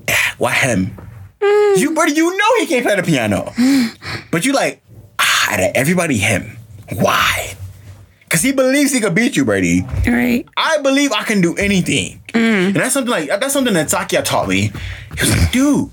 [0.09, 0.95] "Ah, why him?
[1.41, 3.51] You Brady, you know he can't play the piano.
[4.31, 4.81] But you like,
[5.19, 6.57] ah, out of everybody him.
[6.95, 7.55] Why?
[8.29, 9.85] Cause he believes he could beat you, Brady.
[10.07, 10.43] Right.
[10.57, 12.19] I believe I can do anything.
[12.29, 12.67] Mm.
[12.67, 14.71] And that's something like that's something that Sakia taught me.
[15.15, 15.91] He was like, dude,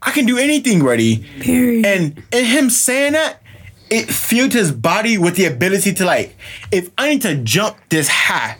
[0.00, 1.24] I can do anything, Brady.
[1.40, 1.84] Period.
[1.84, 3.42] And in him saying that,
[3.90, 6.36] it fueled his body with the ability to like,
[6.70, 8.56] if I need to jump this high,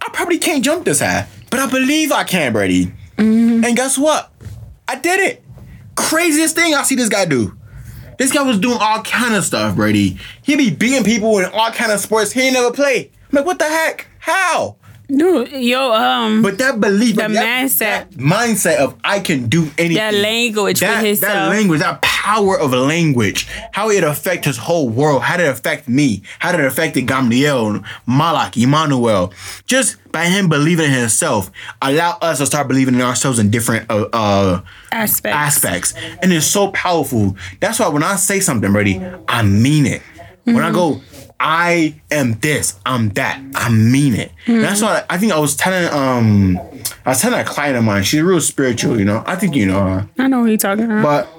[0.00, 1.26] I probably can't jump this high.
[1.50, 2.86] But I believe I can, Brady.
[3.16, 3.64] Mm-hmm.
[3.64, 4.30] And guess what?
[4.88, 5.42] I did it.
[5.94, 7.55] Craziest thing I see this guy do.
[8.18, 10.18] This guy was doing all kind of stuff, Brady.
[10.42, 13.10] He be beating people in all kind of sports he ain't never played.
[13.30, 14.06] I'm like, what the heck?
[14.18, 14.76] How?
[15.08, 17.78] Dude, yo, um, But that belief, The that, mindset.
[17.78, 19.96] that mindset of I can do anything.
[19.98, 21.50] that language that, for that himself.
[21.50, 25.88] language, that power of language, how it affect his whole world, how did it affect
[25.88, 29.32] me, how did it affect Gamliel, Malak, Emmanuel,
[29.66, 33.88] just by him believing in himself, allow us to start believing in ourselves in different
[33.88, 34.60] uh, uh,
[34.90, 35.36] aspects.
[35.36, 37.36] aspects, and it's so powerful.
[37.60, 40.02] That's why when I say something, Brady, I mean it.
[40.42, 41.00] When I go,
[41.38, 44.32] I am this, I'm that, I mean it.
[44.46, 46.58] And that's why I think I was telling um
[47.04, 49.22] I was telling a client of mine, she's real spiritual, you know.
[49.26, 50.08] I think you know her.
[50.18, 51.02] I know what you're talking about.
[51.02, 51.35] But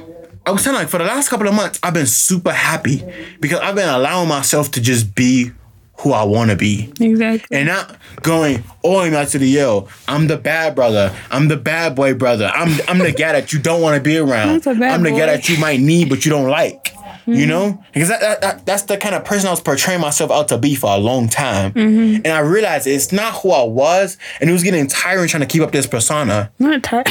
[0.47, 3.03] I was telling like for the last couple of months, I've been super happy
[3.41, 5.51] because I've been allowing myself to just be
[5.99, 6.89] who I want to be.
[7.01, 7.57] exactly.
[7.57, 9.89] And not going, oh, I'm out to the yo.
[10.07, 11.13] I'm the bad brother.
[11.31, 12.49] I'm the bad boy brother.
[12.53, 14.53] I'm I'm the guy that you don't want to be around.
[14.53, 15.19] That's a bad I'm the boy.
[15.19, 16.93] guy that you might need but you don't like.
[17.27, 17.49] You mm-hmm.
[17.49, 20.47] know, because that, that, that that's the kind of person I was portraying myself out
[20.47, 22.21] to be for a long time, mm-hmm.
[22.23, 25.47] and I realized it's not who I was, and it was getting tiring trying to
[25.47, 26.49] keep up this persona.
[26.59, 27.07] Not tired.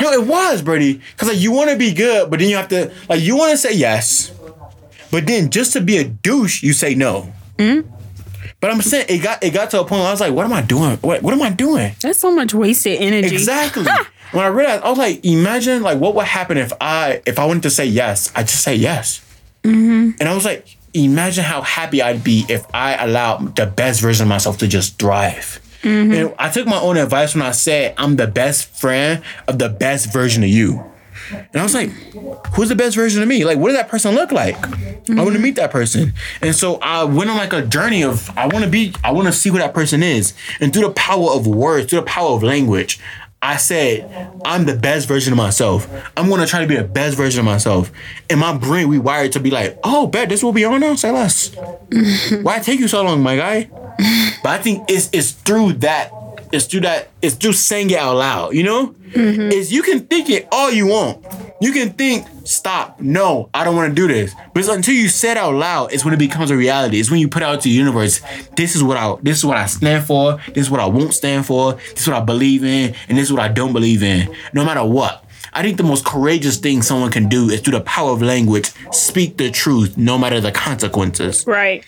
[0.00, 1.00] No, it was, Brady.
[1.12, 3.52] Because like you want to be good, but then you have to like you want
[3.52, 4.32] to say yes,
[5.12, 7.32] but then just to be a douche, you say no.
[7.58, 7.88] Mm-hmm.
[8.58, 10.44] But I'm saying it got it got to a point where I was like, what
[10.44, 10.96] am I doing?
[10.98, 11.94] What what am I doing?
[12.00, 13.32] That's so much wasted energy.
[13.32, 13.84] Exactly.
[14.32, 17.44] when I realized, I was like, imagine like what would happen if I if I
[17.44, 19.20] wanted to say yes, I just say yes.
[19.62, 20.16] Mm-hmm.
[20.20, 24.24] And I was like, imagine how happy I'd be if I allowed the best version
[24.24, 25.60] of myself to just thrive.
[25.82, 26.12] Mm-hmm.
[26.12, 29.68] And I took my own advice when I said I'm the best friend of the
[29.68, 30.84] best version of you.
[31.30, 31.90] And I was like,
[32.54, 33.44] who's the best version of me?
[33.44, 34.56] Like, what does that person look like?
[34.56, 35.42] I want to mm-hmm.
[35.42, 36.12] meet that person.
[36.40, 39.28] And so I went on like a journey of I want to be, I want
[39.28, 40.34] to see who that person is.
[40.60, 43.00] And through the power of words, through the power of language,
[43.42, 45.88] I said, I'm the best version of myself.
[46.16, 47.90] I'm gonna try to be the best version of myself.
[48.30, 50.94] And my brain rewired to be like, oh, bet this will be on now.
[50.94, 51.54] Say less.
[52.42, 53.68] Why take you so long, my guy?
[54.42, 56.12] But I think it's it's through that,
[56.52, 58.94] it's through that, it's through saying it out loud, you know?
[59.10, 59.52] Mm-hmm.
[59.52, 61.24] Is you can think it all you want.
[61.62, 64.34] You can think, stop, no, I don't want to do this.
[64.52, 66.98] But until you say it out loud, it's when it becomes a reality.
[66.98, 68.20] It's when you put out to the universe.
[68.56, 71.14] This is what I this is what I stand for, this is what I won't
[71.14, 74.02] stand for, this is what I believe in, and this is what I don't believe
[74.02, 74.34] in.
[74.52, 75.24] No matter what.
[75.52, 78.72] I think the most courageous thing someone can do is through the power of language,
[78.90, 81.46] speak the truth, no matter the consequences.
[81.46, 81.84] Right.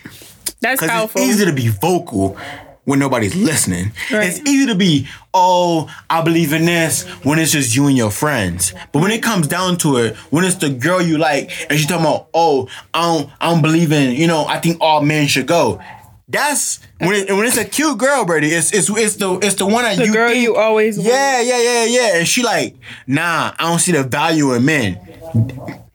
[0.61, 1.21] That's powerful.
[1.21, 2.39] it's easy to be vocal
[2.85, 3.93] when nobody's listening.
[4.13, 4.29] Right.
[4.29, 8.11] It's easy to be, oh, I believe in this when it's just you and your
[8.11, 8.75] friends.
[8.93, 11.87] But when it comes down to it, when it's the girl you like and she's
[11.89, 15.27] talking about, oh, I don't, I don't believe in, you know, I think all men
[15.27, 15.81] should go.
[16.29, 18.49] That's when it, when it's a cute girl, Brady.
[18.49, 21.09] It's it's it's the it's the one that the you girl think- you always want.
[21.11, 22.17] yeah, yeah, yeah, yeah.
[22.17, 24.99] And she like, nah, I don't see the value in men.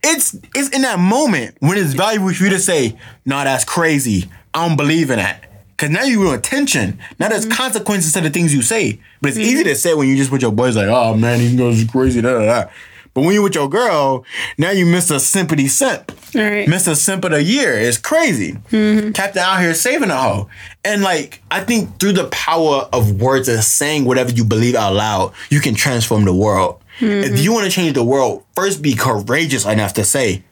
[0.04, 4.30] It's it's in that moment when it's valuable for you to say, nah, that's crazy.
[4.54, 5.49] I don't believe in that.
[5.80, 7.00] Cause now you want attention.
[7.20, 7.54] Now there's mm-hmm.
[7.54, 9.00] consequences to the things you say.
[9.22, 9.70] But it's easy mm-hmm.
[9.70, 12.38] to say when you just with your boys like, oh man, he goes crazy, da
[12.38, 12.70] da da.
[13.14, 14.26] But when you with your girl,
[14.58, 16.12] now you miss a sympathy simp.
[16.36, 16.68] Right.
[16.68, 16.96] Mr.
[16.96, 17.74] Simp of the Year.
[17.74, 18.54] It's crazy.
[18.72, 19.14] Mm-hmm.
[19.14, 20.50] Captain out here saving a hoe.
[20.84, 24.94] And like, I think through the power of words and saying whatever you believe out
[24.94, 26.82] loud, you can transform the world.
[27.02, 30.44] If you want to change the world, first be courageous enough to say,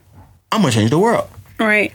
[0.51, 1.29] I'm gonna change the world.
[1.59, 1.91] Right.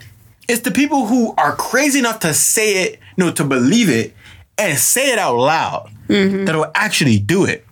[0.47, 4.15] It's the people who are crazy enough to say it, no, to believe it,
[4.57, 6.45] and say it out loud mm-hmm.
[6.45, 7.65] that will actually do it.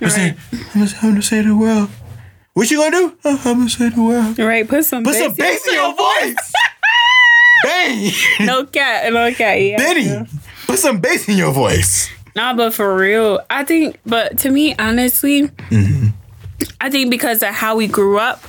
[0.00, 0.36] But saying,
[0.74, 1.88] I'm gonna, say the world.
[2.54, 3.16] What you gonna do?
[3.24, 4.38] "Oh, I'm gonna say the world.
[4.38, 4.66] Right.
[4.66, 6.52] Put some Put some bass bass in your voice.
[7.64, 8.12] Bang.
[8.46, 9.12] No cat.
[9.12, 9.60] No cat.
[9.60, 9.76] Yeah.
[9.76, 10.26] Benny,
[10.66, 12.10] put some bass in your voice.
[12.34, 13.98] Nah, but for real, I think.
[14.04, 16.08] But to me, honestly, mm-hmm.
[16.80, 18.42] I think because of how we grew up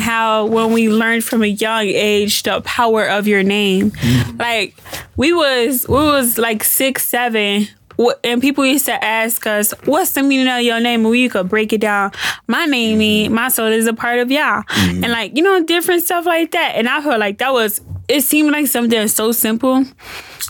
[0.00, 4.36] how when we learned from a young age the power of your name, mm-hmm.
[4.38, 4.74] like
[5.16, 7.68] we was we was like six seven.
[8.22, 11.48] And people used to ask us, "What's the meaning of your name?" And we could
[11.48, 12.12] break it down.
[12.46, 12.98] My name mm-hmm.
[12.98, 15.02] mean my soul is a part of y'all, mm-hmm.
[15.02, 16.72] and like you know different stuff like that.
[16.74, 17.80] And I felt like that was.
[18.08, 19.84] It seemed like something so simple,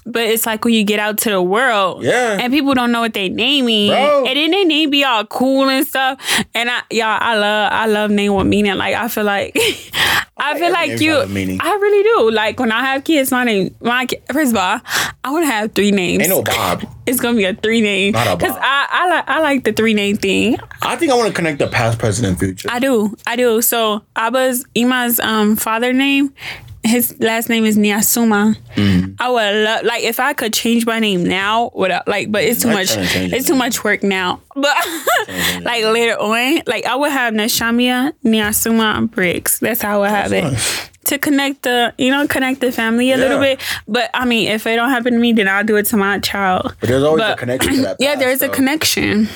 [0.04, 2.38] But it's like when you get out to the world, Yeah.
[2.40, 4.26] and people don't know what they name me, Bro.
[4.26, 6.20] and then they name be all cool and stuff.
[6.54, 8.74] And I, y'all, I love, I love name with meaning.
[8.76, 9.56] Like I feel like,
[10.38, 11.58] I feel like you, got a meaning.
[11.62, 12.30] I really do.
[12.30, 14.80] Like when I have kids, my name, my first of all,
[15.24, 16.20] I want to have three names.
[16.22, 16.84] Ain't no Bob.
[17.06, 18.62] It's gonna be a three name Not a because Bob.
[18.64, 20.56] I, I like, I like the three name thing.
[20.82, 22.68] I think I want to connect the past, present, and future.
[22.70, 23.14] I do.
[23.26, 23.62] I do.
[23.62, 26.34] So Abba's Ima's um father name,
[26.86, 28.56] his last name is Niasuma.
[28.76, 29.16] Mm.
[29.18, 32.62] I would love like if I could change my name now without like but it's
[32.62, 33.46] too I much it's it.
[33.46, 34.40] too much work now.
[34.54, 34.74] But
[35.62, 39.58] like later on, like I would have Nashamyah Niasuma Briggs.
[39.60, 40.44] That's how I would have it.
[40.44, 40.90] nice.
[41.06, 43.60] To connect the, you know, connect the family a little bit.
[43.86, 46.18] But I mean, if it don't happen to me, then I'll do it to my
[46.18, 46.74] child.
[46.80, 47.96] But there's always a connection to that.
[48.00, 49.28] Yeah, past, there is a connection.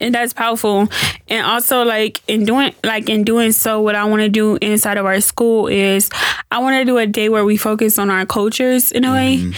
[0.00, 0.88] And that's powerful.
[1.28, 4.96] And also like in doing like in doing so what I want to do inside
[4.96, 6.08] of our school is
[6.50, 9.52] I want to do a day where we focus on our cultures in a way.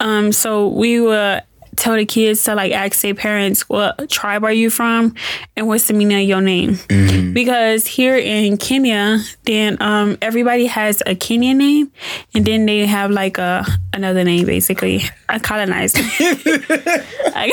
[0.00, 1.40] Um so we will
[1.76, 5.14] tell the kids to like ask their parents what tribe are you from
[5.56, 6.78] and what's the meaning of your name.
[7.32, 11.92] Because here in Kenya, then um everybody has a Kenyan name
[12.34, 15.02] and then they have like a another name basically.
[15.28, 15.34] A.
[17.34, 17.52] I-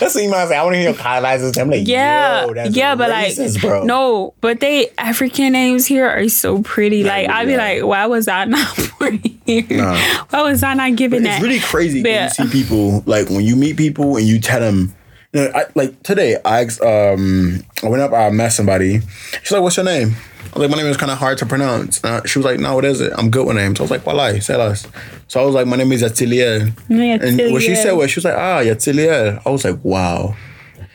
[0.00, 0.56] That's what you might say.
[0.56, 1.56] I want to hear your colonizers.
[1.58, 3.84] I'm like, Yeah, yo, that's yeah, but racist, like, bro.
[3.84, 7.04] no, but they African names here are so pretty.
[7.04, 7.58] Like, I'd be yeah.
[7.58, 9.18] like, why was I not born
[9.70, 9.98] Nah.
[10.30, 11.34] Why was I not given that?
[11.36, 12.30] It's really crazy when Yeah.
[12.38, 14.94] you see people like when you meet people and you tell them.
[15.32, 18.98] You know, I, like today, I asked, um, I went up, I met somebody.
[19.42, 20.16] She's like, "What's your name?"
[20.52, 22.58] I was like, "My name is kind of hard to pronounce." Uh, she was like,
[22.58, 23.12] "No, what is it?
[23.16, 24.88] I'm good with names." So I was like, "Walai, say us."
[25.28, 28.24] So I was like, "My name is Yatsiliel." And what she said was, she was
[28.24, 30.34] like, "Ah, Yatsiliel." I was like, "Wow."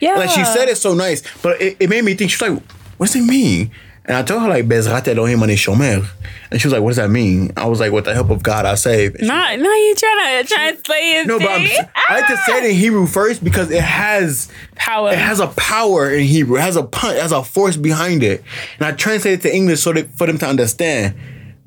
[0.00, 2.30] yeah, Like she said it so nice, but it, it made me think.
[2.30, 2.60] She's like,
[2.98, 3.70] "What does it mean?"
[4.06, 6.06] And I told her like, "Bezrat Elohim ani shomer,"
[6.50, 8.42] and she was like, "What does that mean?" I was like, "With the help of
[8.42, 11.78] God, I save." And Not, no, you trying to translate his no, but I'm, thing?
[12.08, 12.44] I like to ah!
[12.46, 15.10] say it in Hebrew first because it has Power.
[15.10, 16.56] it has a power in Hebrew.
[16.56, 18.44] It has a punch, it has a force behind it.
[18.78, 21.14] And I translate it to English so that for them to understand.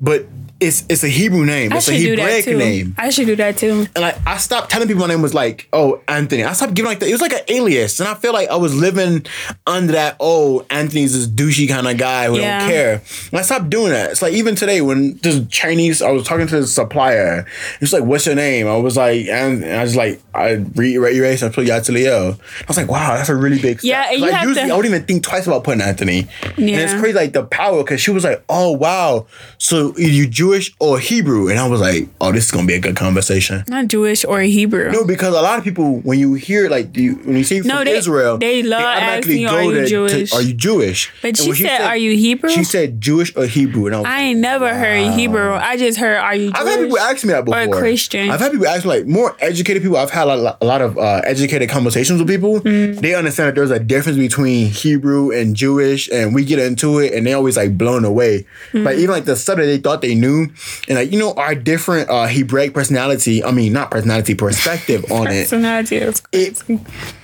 [0.00, 0.26] But
[0.60, 1.72] it's it's a Hebrew name.
[1.72, 2.94] I It's a should do that Hebraic name.
[2.98, 3.86] I should do that too.
[3.94, 6.44] And like I stopped telling people my name was like, oh, Anthony.
[6.44, 7.08] I stopped giving like that.
[7.08, 7.98] It was like an alias.
[8.00, 9.24] And I feel like I was living
[9.66, 12.58] under that, oh, Anthony's this douchey kind of guy who Yeah.
[12.60, 13.02] don't care.
[13.30, 14.10] And I stopped doing that.
[14.10, 17.46] It's like even today when this Chinese, I was talking to the supplier.
[17.80, 18.66] It's like, what's your name?
[18.66, 22.38] I was like, and I was like, I re erased and I put Yatsiliel.
[22.38, 23.88] I was like, wow, that's a really big step.
[23.88, 26.26] Yeah, and you like, usually to- I wouldn't even think twice about putting Anthony.
[26.56, 29.26] And it's crazy like the power because she was like, oh wow.
[29.58, 31.48] So you Jewish or Hebrew?
[31.48, 33.64] And I was like, oh, this is gonna be a good conversation.
[33.68, 34.90] Not Jewish or Hebrew.
[34.90, 37.68] No, because a lot of people, when you hear like you, when you say from
[37.68, 41.38] No, they- Israel, they love asking you, "Are you Jewish?" "Are you Jewish?" But And
[41.38, 44.20] she when said, "Are you Hebrew?" She said Jewish or Hebrew, and I was I
[44.22, 45.52] ain't never heard Hebrew.
[45.52, 46.60] I just heard, are you Jewish?
[46.60, 47.60] I've had people ask me that before.
[47.76, 48.30] Or Christian.
[48.30, 49.96] I've had people ask me like more educated people.
[49.96, 52.60] I've had a lot, a lot of uh, educated conversations with people.
[52.60, 53.00] Mm.
[53.00, 57.12] They understand that there's a difference between Hebrew and Jewish, and we get into it,
[57.14, 58.46] and they always like blown away.
[58.72, 58.84] Mm.
[58.84, 60.39] Like even like the stuff that they thought they knew,
[60.88, 63.42] and like you know our different uh, Hebraic personality.
[63.44, 65.44] I mean, not personality, perspective on it.
[65.50, 65.96] Personality
[66.32, 66.62] It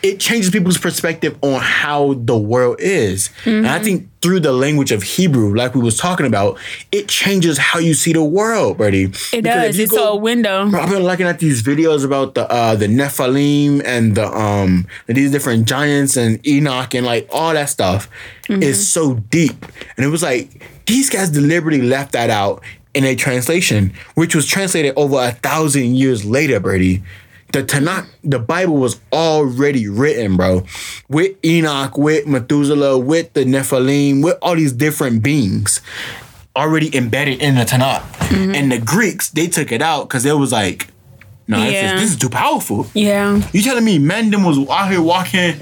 [0.03, 3.31] it changes people's perspective on how the world is.
[3.45, 3.75] And Mm-hmm.
[3.75, 6.59] I think through the language of Hebrew, like we was talking about,
[6.91, 9.05] it changes how you see the world, buddy.
[9.05, 9.79] It Because does.
[9.79, 10.69] It's go- a window.
[10.69, 14.87] Bro, I've been looking at these videos about the uh, the Nephilim and the um
[15.07, 18.09] these different giants and Enoch and like all that stuff
[18.49, 18.63] Mm-hmm.
[18.63, 19.67] is so deep.
[19.97, 22.63] And it was like these guys deliberately left that out
[22.97, 27.03] in a translation, which was translated over a thousand years later, Brady.
[27.53, 30.65] The Tanakh, the Bible was already written, bro,
[31.09, 35.81] with Enoch, with Methuselah, with the Nephilim, with all these different beings
[36.57, 38.01] already embedded in the Tanakh.
[38.31, 38.55] Mm-hmm.
[38.55, 40.89] And the Greeks, they took it out because it was like,
[41.47, 41.95] no, this, Yeah.
[41.95, 42.87] is, this is too powerful.
[42.95, 43.41] Yeah.
[43.53, 45.55] You telling me Mandem was out here walking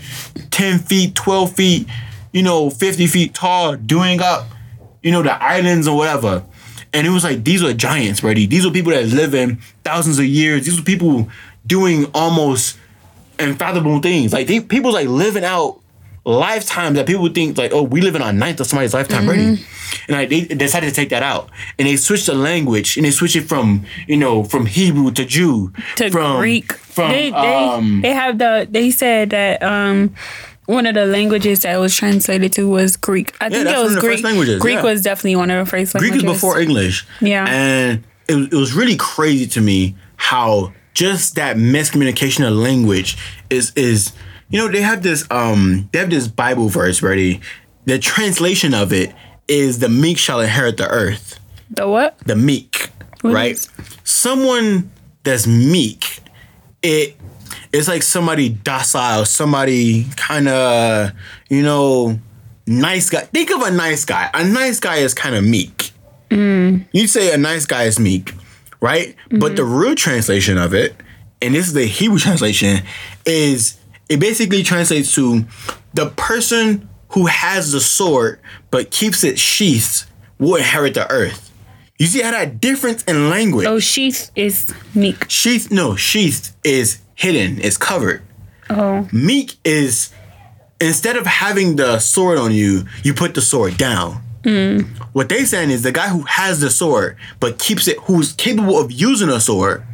[0.51, 1.89] 10 feet, 12 feet,
[2.33, 4.47] you know, 50 feet tall, doing up,
[5.03, 6.45] you know, the islands or whatever.
[6.95, 8.47] And it was like, these are giants, buddy.
[8.47, 10.65] These are people that live in thousands of years.
[10.65, 11.29] These are people
[11.67, 12.79] doing almost
[13.39, 14.33] unfathomable things.
[14.33, 15.81] Like, they, people's like living out
[16.25, 19.57] lifetimes that people think like, oh, we live in our ninth of somebody's lifetime already.
[19.57, 20.13] Mm-hmm.
[20.13, 21.51] And like they decided to take that out.
[21.79, 25.25] And they switched the language and they switched it from, you know, from Hebrew to
[25.25, 25.73] Jew.
[25.97, 26.73] To from, Greek.
[26.73, 30.15] From they, they, um they have the, they said that um,
[30.67, 33.35] one of the languages that was translated to was Greek.
[33.41, 34.13] I think that's it was the Greek.
[34.13, 34.83] first languages, Greek yeah.
[34.83, 36.23] was definitely one of the first languages.
[36.23, 37.07] Greek is before English.
[37.21, 37.47] Yeah.
[37.49, 43.17] And it was, it was really crazy to me how just that miscommunication of language
[43.51, 44.13] is is
[44.49, 47.41] you know they have this um they have this Bible verse ready.
[47.87, 49.15] The translation of it
[49.49, 51.39] is the meek shall inherit the earth.
[51.71, 52.17] The what?
[52.21, 52.89] The meek,
[53.21, 53.51] What right?
[53.53, 53.69] is-
[54.05, 54.91] Someone
[55.25, 56.21] that's meek,
[56.83, 57.17] it
[57.75, 61.11] it's like somebody docile, somebody kind of
[61.51, 62.19] you know
[62.67, 63.21] nice guy.
[63.23, 64.31] Think of a nice guy.
[64.33, 65.91] A nice guy is kind of meek.
[66.31, 66.87] Mm.
[66.93, 68.33] You say a nice guy is meek,
[68.81, 69.17] right?
[69.29, 69.55] But mm-hmm.
[69.57, 70.95] the real translation of it,
[71.43, 72.85] and this is the Hebrew translation,
[73.27, 73.77] is
[74.09, 75.45] it basically translates to
[75.95, 80.07] the person who has the sword but keeps it sheathed
[80.39, 81.51] will inherit the earth.
[81.99, 83.67] You see how that difference in language?
[83.67, 85.31] Oh, sheath is meek.
[85.31, 88.23] Sheath, no, sheath is hidden, is covered.
[88.71, 90.13] Oh, Meek is
[90.81, 94.23] instead of having the sword on you, you put the sword down.
[94.43, 94.87] Mm.
[95.13, 98.79] What they saying is the guy who has the sword but keeps it, who's capable
[98.79, 99.85] of using a sword,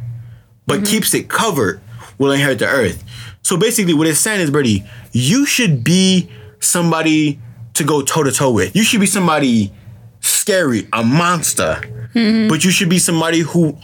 [0.67, 0.85] but mm-hmm.
[0.85, 1.81] keeps it covered,
[2.17, 3.03] will inherit the earth.
[3.43, 7.39] So basically, what it's saying is, Birdie, you should be somebody
[7.73, 8.75] to go toe to toe with.
[8.75, 9.71] You should be somebody
[10.19, 11.81] scary, a monster,
[12.13, 12.49] mm-hmm.
[12.49, 13.77] but you should be somebody who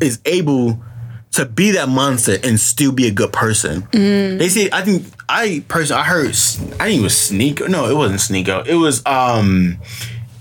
[0.00, 0.82] is able
[1.32, 3.86] to be that monster and still be a good person.
[3.92, 7.68] They say I think I personally I heard I think it was Sneako.
[7.68, 8.66] No, it wasn't Sneako.
[8.66, 9.78] It was um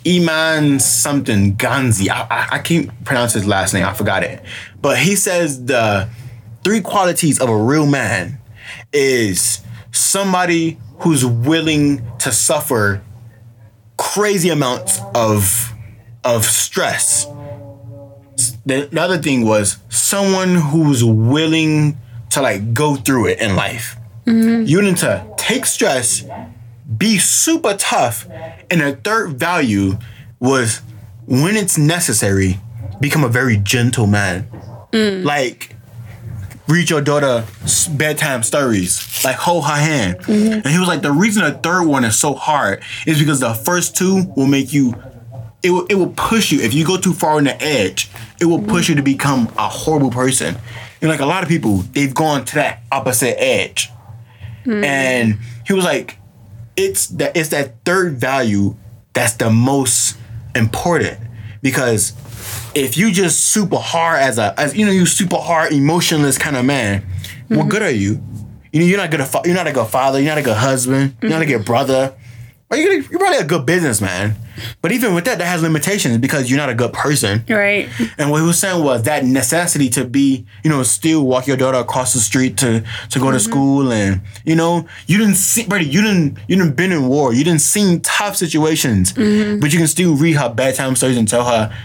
[0.07, 2.09] Iman something Ganzi.
[2.09, 3.85] I, I I can't pronounce his last name.
[3.85, 4.41] I forgot it.
[4.81, 6.09] But he says the
[6.63, 8.39] three qualities of a real man
[8.91, 9.61] is
[9.91, 13.01] somebody who's willing to suffer
[13.97, 15.71] crazy amounts of
[16.23, 17.27] of stress
[18.69, 21.97] the, the other thing was someone who's willing
[22.31, 23.95] to like go through it in life.
[24.25, 24.65] Mm-hmm.
[24.65, 26.23] You need to take stress,
[26.97, 28.27] be super tough,
[28.69, 29.97] and the third value
[30.39, 30.81] was
[31.25, 32.59] when it's necessary,
[32.99, 34.47] become a very gentle man.
[34.91, 35.23] Mm.
[35.23, 35.75] Like
[36.67, 37.45] read your daughter
[37.91, 40.19] bedtime stories, like hold her hand.
[40.19, 40.53] Mm-hmm.
[40.53, 43.53] And he was like, the reason the third one is so hard is because the
[43.53, 44.93] first two will make you
[45.61, 46.61] it will, it will push you.
[46.61, 49.67] If you go too far on the edge it will push you to become a
[49.67, 50.55] horrible person.
[51.01, 53.89] And like a lot of people they've gone to that opposite edge.
[54.63, 54.83] Hmm.
[54.83, 56.17] And he was like
[56.75, 58.75] it's that it's that third value
[59.13, 60.17] that's the most
[60.55, 61.19] important.
[61.61, 62.13] Because
[62.73, 66.55] if you just super hard as a as you know you super hard emotionless kind
[66.55, 67.05] of man
[67.47, 67.69] what hmm.
[67.69, 68.21] good are you?
[68.71, 70.43] You know you're not good a fa- you're not a good father you're not a
[70.43, 71.51] good husband you're not a hmm.
[71.51, 72.15] good brother.
[72.71, 74.35] You're, you're probably a good businessman
[74.81, 77.89] but even with that that has limitations because you're not a good person right.
[78.17, 81.57] and what he was saying was that necessity to be, you know, still walk your
[81.57, 83.49] daughter across the street to to go to mm-hmm.
[83.49, 87.33] school, and you know, you didn't see, Brady, you didn't you didn't been in war,
[87.33, 89.59] you didn't seen tough situations, mm-hmm.
[89.59, 91.75] but you can still read her bedtime stories and tell her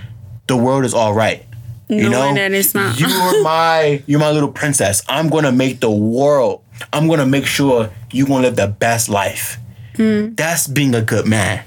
[0.47, 1.47] the world is all right.
[1.89, 2.99] You know, that it's not.
[2.99, 3.09] you're
[3.43, 5.03] my you're my little princess.
[5.09, 6.62] I'm gonna make the world.
[6.93, 9.59] I'm gonna make sure you gonna live the best life.
[9.95, 10.37] Mm.
[10.37, 11.62] That's being a good man.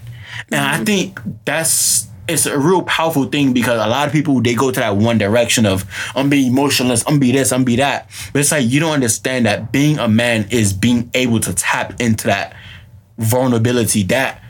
[0.51, 4.53] And I think that's it's a real powerful thing because a lot of people they
[4.53, 5.85] go to that one direction of
[6.15, 8.09] I'm being emotionless, I'm be this, I'm be that.
[8.33, 11.99] But it's like you don't understand that being a man is being able to tap
[12.01, 12.53] into that
[13.17, 14.41] vulnerability that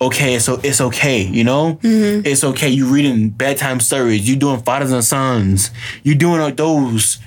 [0.00, 1.74] okay so it's okay you know?
[1.82, 2.26] Mm-hmm.
[2.26, 5.70] It's okay you reading bedtime stories you doing fathers and sons
[6.02, 7.18] you doing those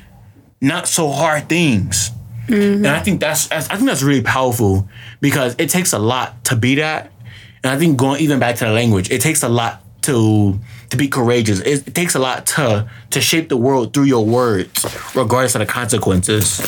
[0.62, 2.12] not so hard things.
[2.48, 2.86] Mm-hmm.
[2.86, 4.88] And i think that's- i think that's really powerful
[5.22, 7.12] because it takes a lot to be that
[7.64, 10.60] and i think going even back to the language it takes a lot to
[10.90, 14.26] to be courageous it, it takes a lot to to shape the world through your
[14.26, 14.86] words
[15.16, 16.60] regardless of the consequences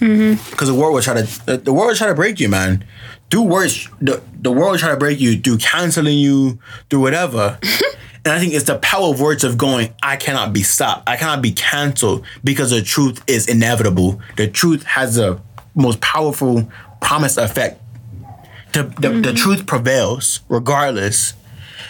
[0.00, 0.50] mm-hmm.
[0.50, 2.84] because the world will try to the, the world will try to break you, man.
[3.30, 7.58] Through words, the, the world will try to break you through canceling you, through whatever.
[8.24, 11.08] and I think it's the power of words of going, I cannot be stopped.
[11.08, 14.20] I cannot be canceled because the truth is inevitable.
[14.36, 15.40] The truth has the
[15.74, 16.68] most powerful
[17.00, 17.80] promise effect.
[18.72, 21.34] The, the, the truth prevails regardless.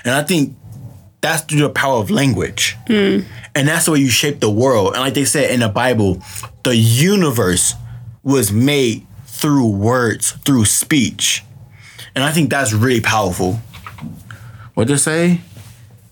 [0.04, 0.56] And I think
[1.20, 2.76] that's through the power of language.
[3.54, 4.94] And that's the way you shape the world.
[4.94, 6.22] And like they said in the Bible,
[6.62, 7.74] the universe
[8.22, 11.42] was made through words, through speech.
[12.14, 13.60] And I think that's really powerful.
[14.74, 15.40] What they say?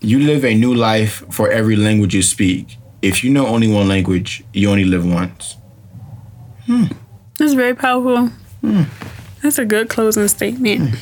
[0.01, 2.77] You live a new life for every language you speak.
[3.01, 5.55] If you know only one language, you only live once.
[6.65, 6.85] Hmm.
[7.37, 8.29] That's very powerful.
[9.41, 10.95] That's a good closing statement.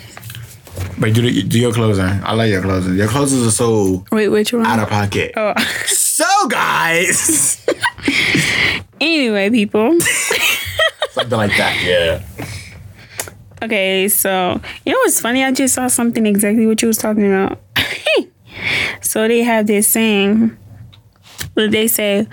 [0.99, 2.05] But do, the, do your closing.
[2.05, 2.95] I like your closing.
[2.95, 4.65] Your closings are so Wait, which one?
[4.65, 5.33] out of pocket.
[5.35, 5.53] Oh.
[6.17, 7.63] So, guys,
[8.99, 9.99] anyway, people.
[11.11, 11.77] something like that.
[11.85, 12.23] Yeah.
[13.61, 15.43] Okay, so you know what's funny?
[15.43, 17.59] I just saw something exactly what you was talking about.
[19.01, 20.57] so they have this saying,
[21.53, 22.25] they say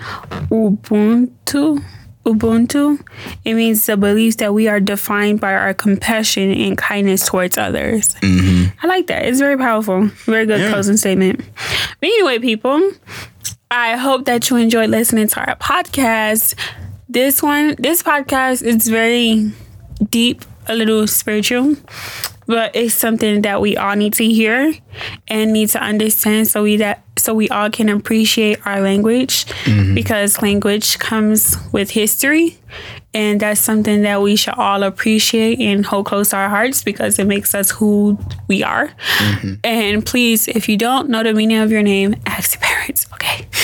[0.49, 1.83] Ubuntu.
[2.25, 2.99] Ubuntu.
[3.43, 8.15] It means the belief that we are defined by our compassion and kindness towards others.
[8.15, 8.77] Mm-hmm.
[8.83, 9.25] I like that.
[9.25, 10.05] It's very powerful.
[10.25, 10.69] Very good Yeah.
[10.71, 11.39] closing statement.
[11.99, 12.91] But anyway, people,
[13.71, 16.55] I hope that you enjoyed listening to our podcast.
[17.07, 19.51] This one, this podcast is very
[20.09, 21.75] deep, a little spiritual,
[22.47, 24.73] but it's something that we all need to hear
[25.27, 29.95] and need to understand so we that so we all can appreciate our language mm-hmm.
[29.95, 32.57] because language comes with history
[33.15, 37.17] and that's something that we should all appreciate and hold close to our hearts because
[37.17, 38.19] it makes us who
[38.49, 38.87] we are.
[38.87, 39.53] Mm-hmm.
[39.63, 43.47] And please, if you don't know the meaning of your name, ask your parents, okay?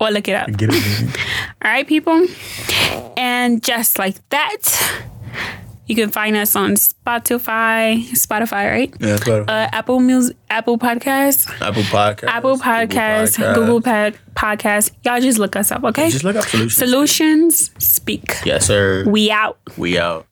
[0.00, 0.48] Or look it up.
[0.48, 0.62] It?
[1.62, 2.26] All right, people.
[3.16, 5.02] And just like that,
[5.86, 8.94] you can find us on Spotify, Spotify, right?
[9.00, 9.42] Yeah, better.
[9.48, 12.24] Uh, Apple Music, Apple Podcasts, Apple Podcast.
[12.28, 14.90] Apple Podcasts, Google Pod- Podcasts.
[15.04, 16.10] Y'all just look us up, okay?
[16.10, 16.74] Just look up solutions.
[16.76, 18.34] Solutions speak.
[18.44, 19.04] Yes, sir.
[19.06, 19.58] We out.
[19.76, 20.26] we out.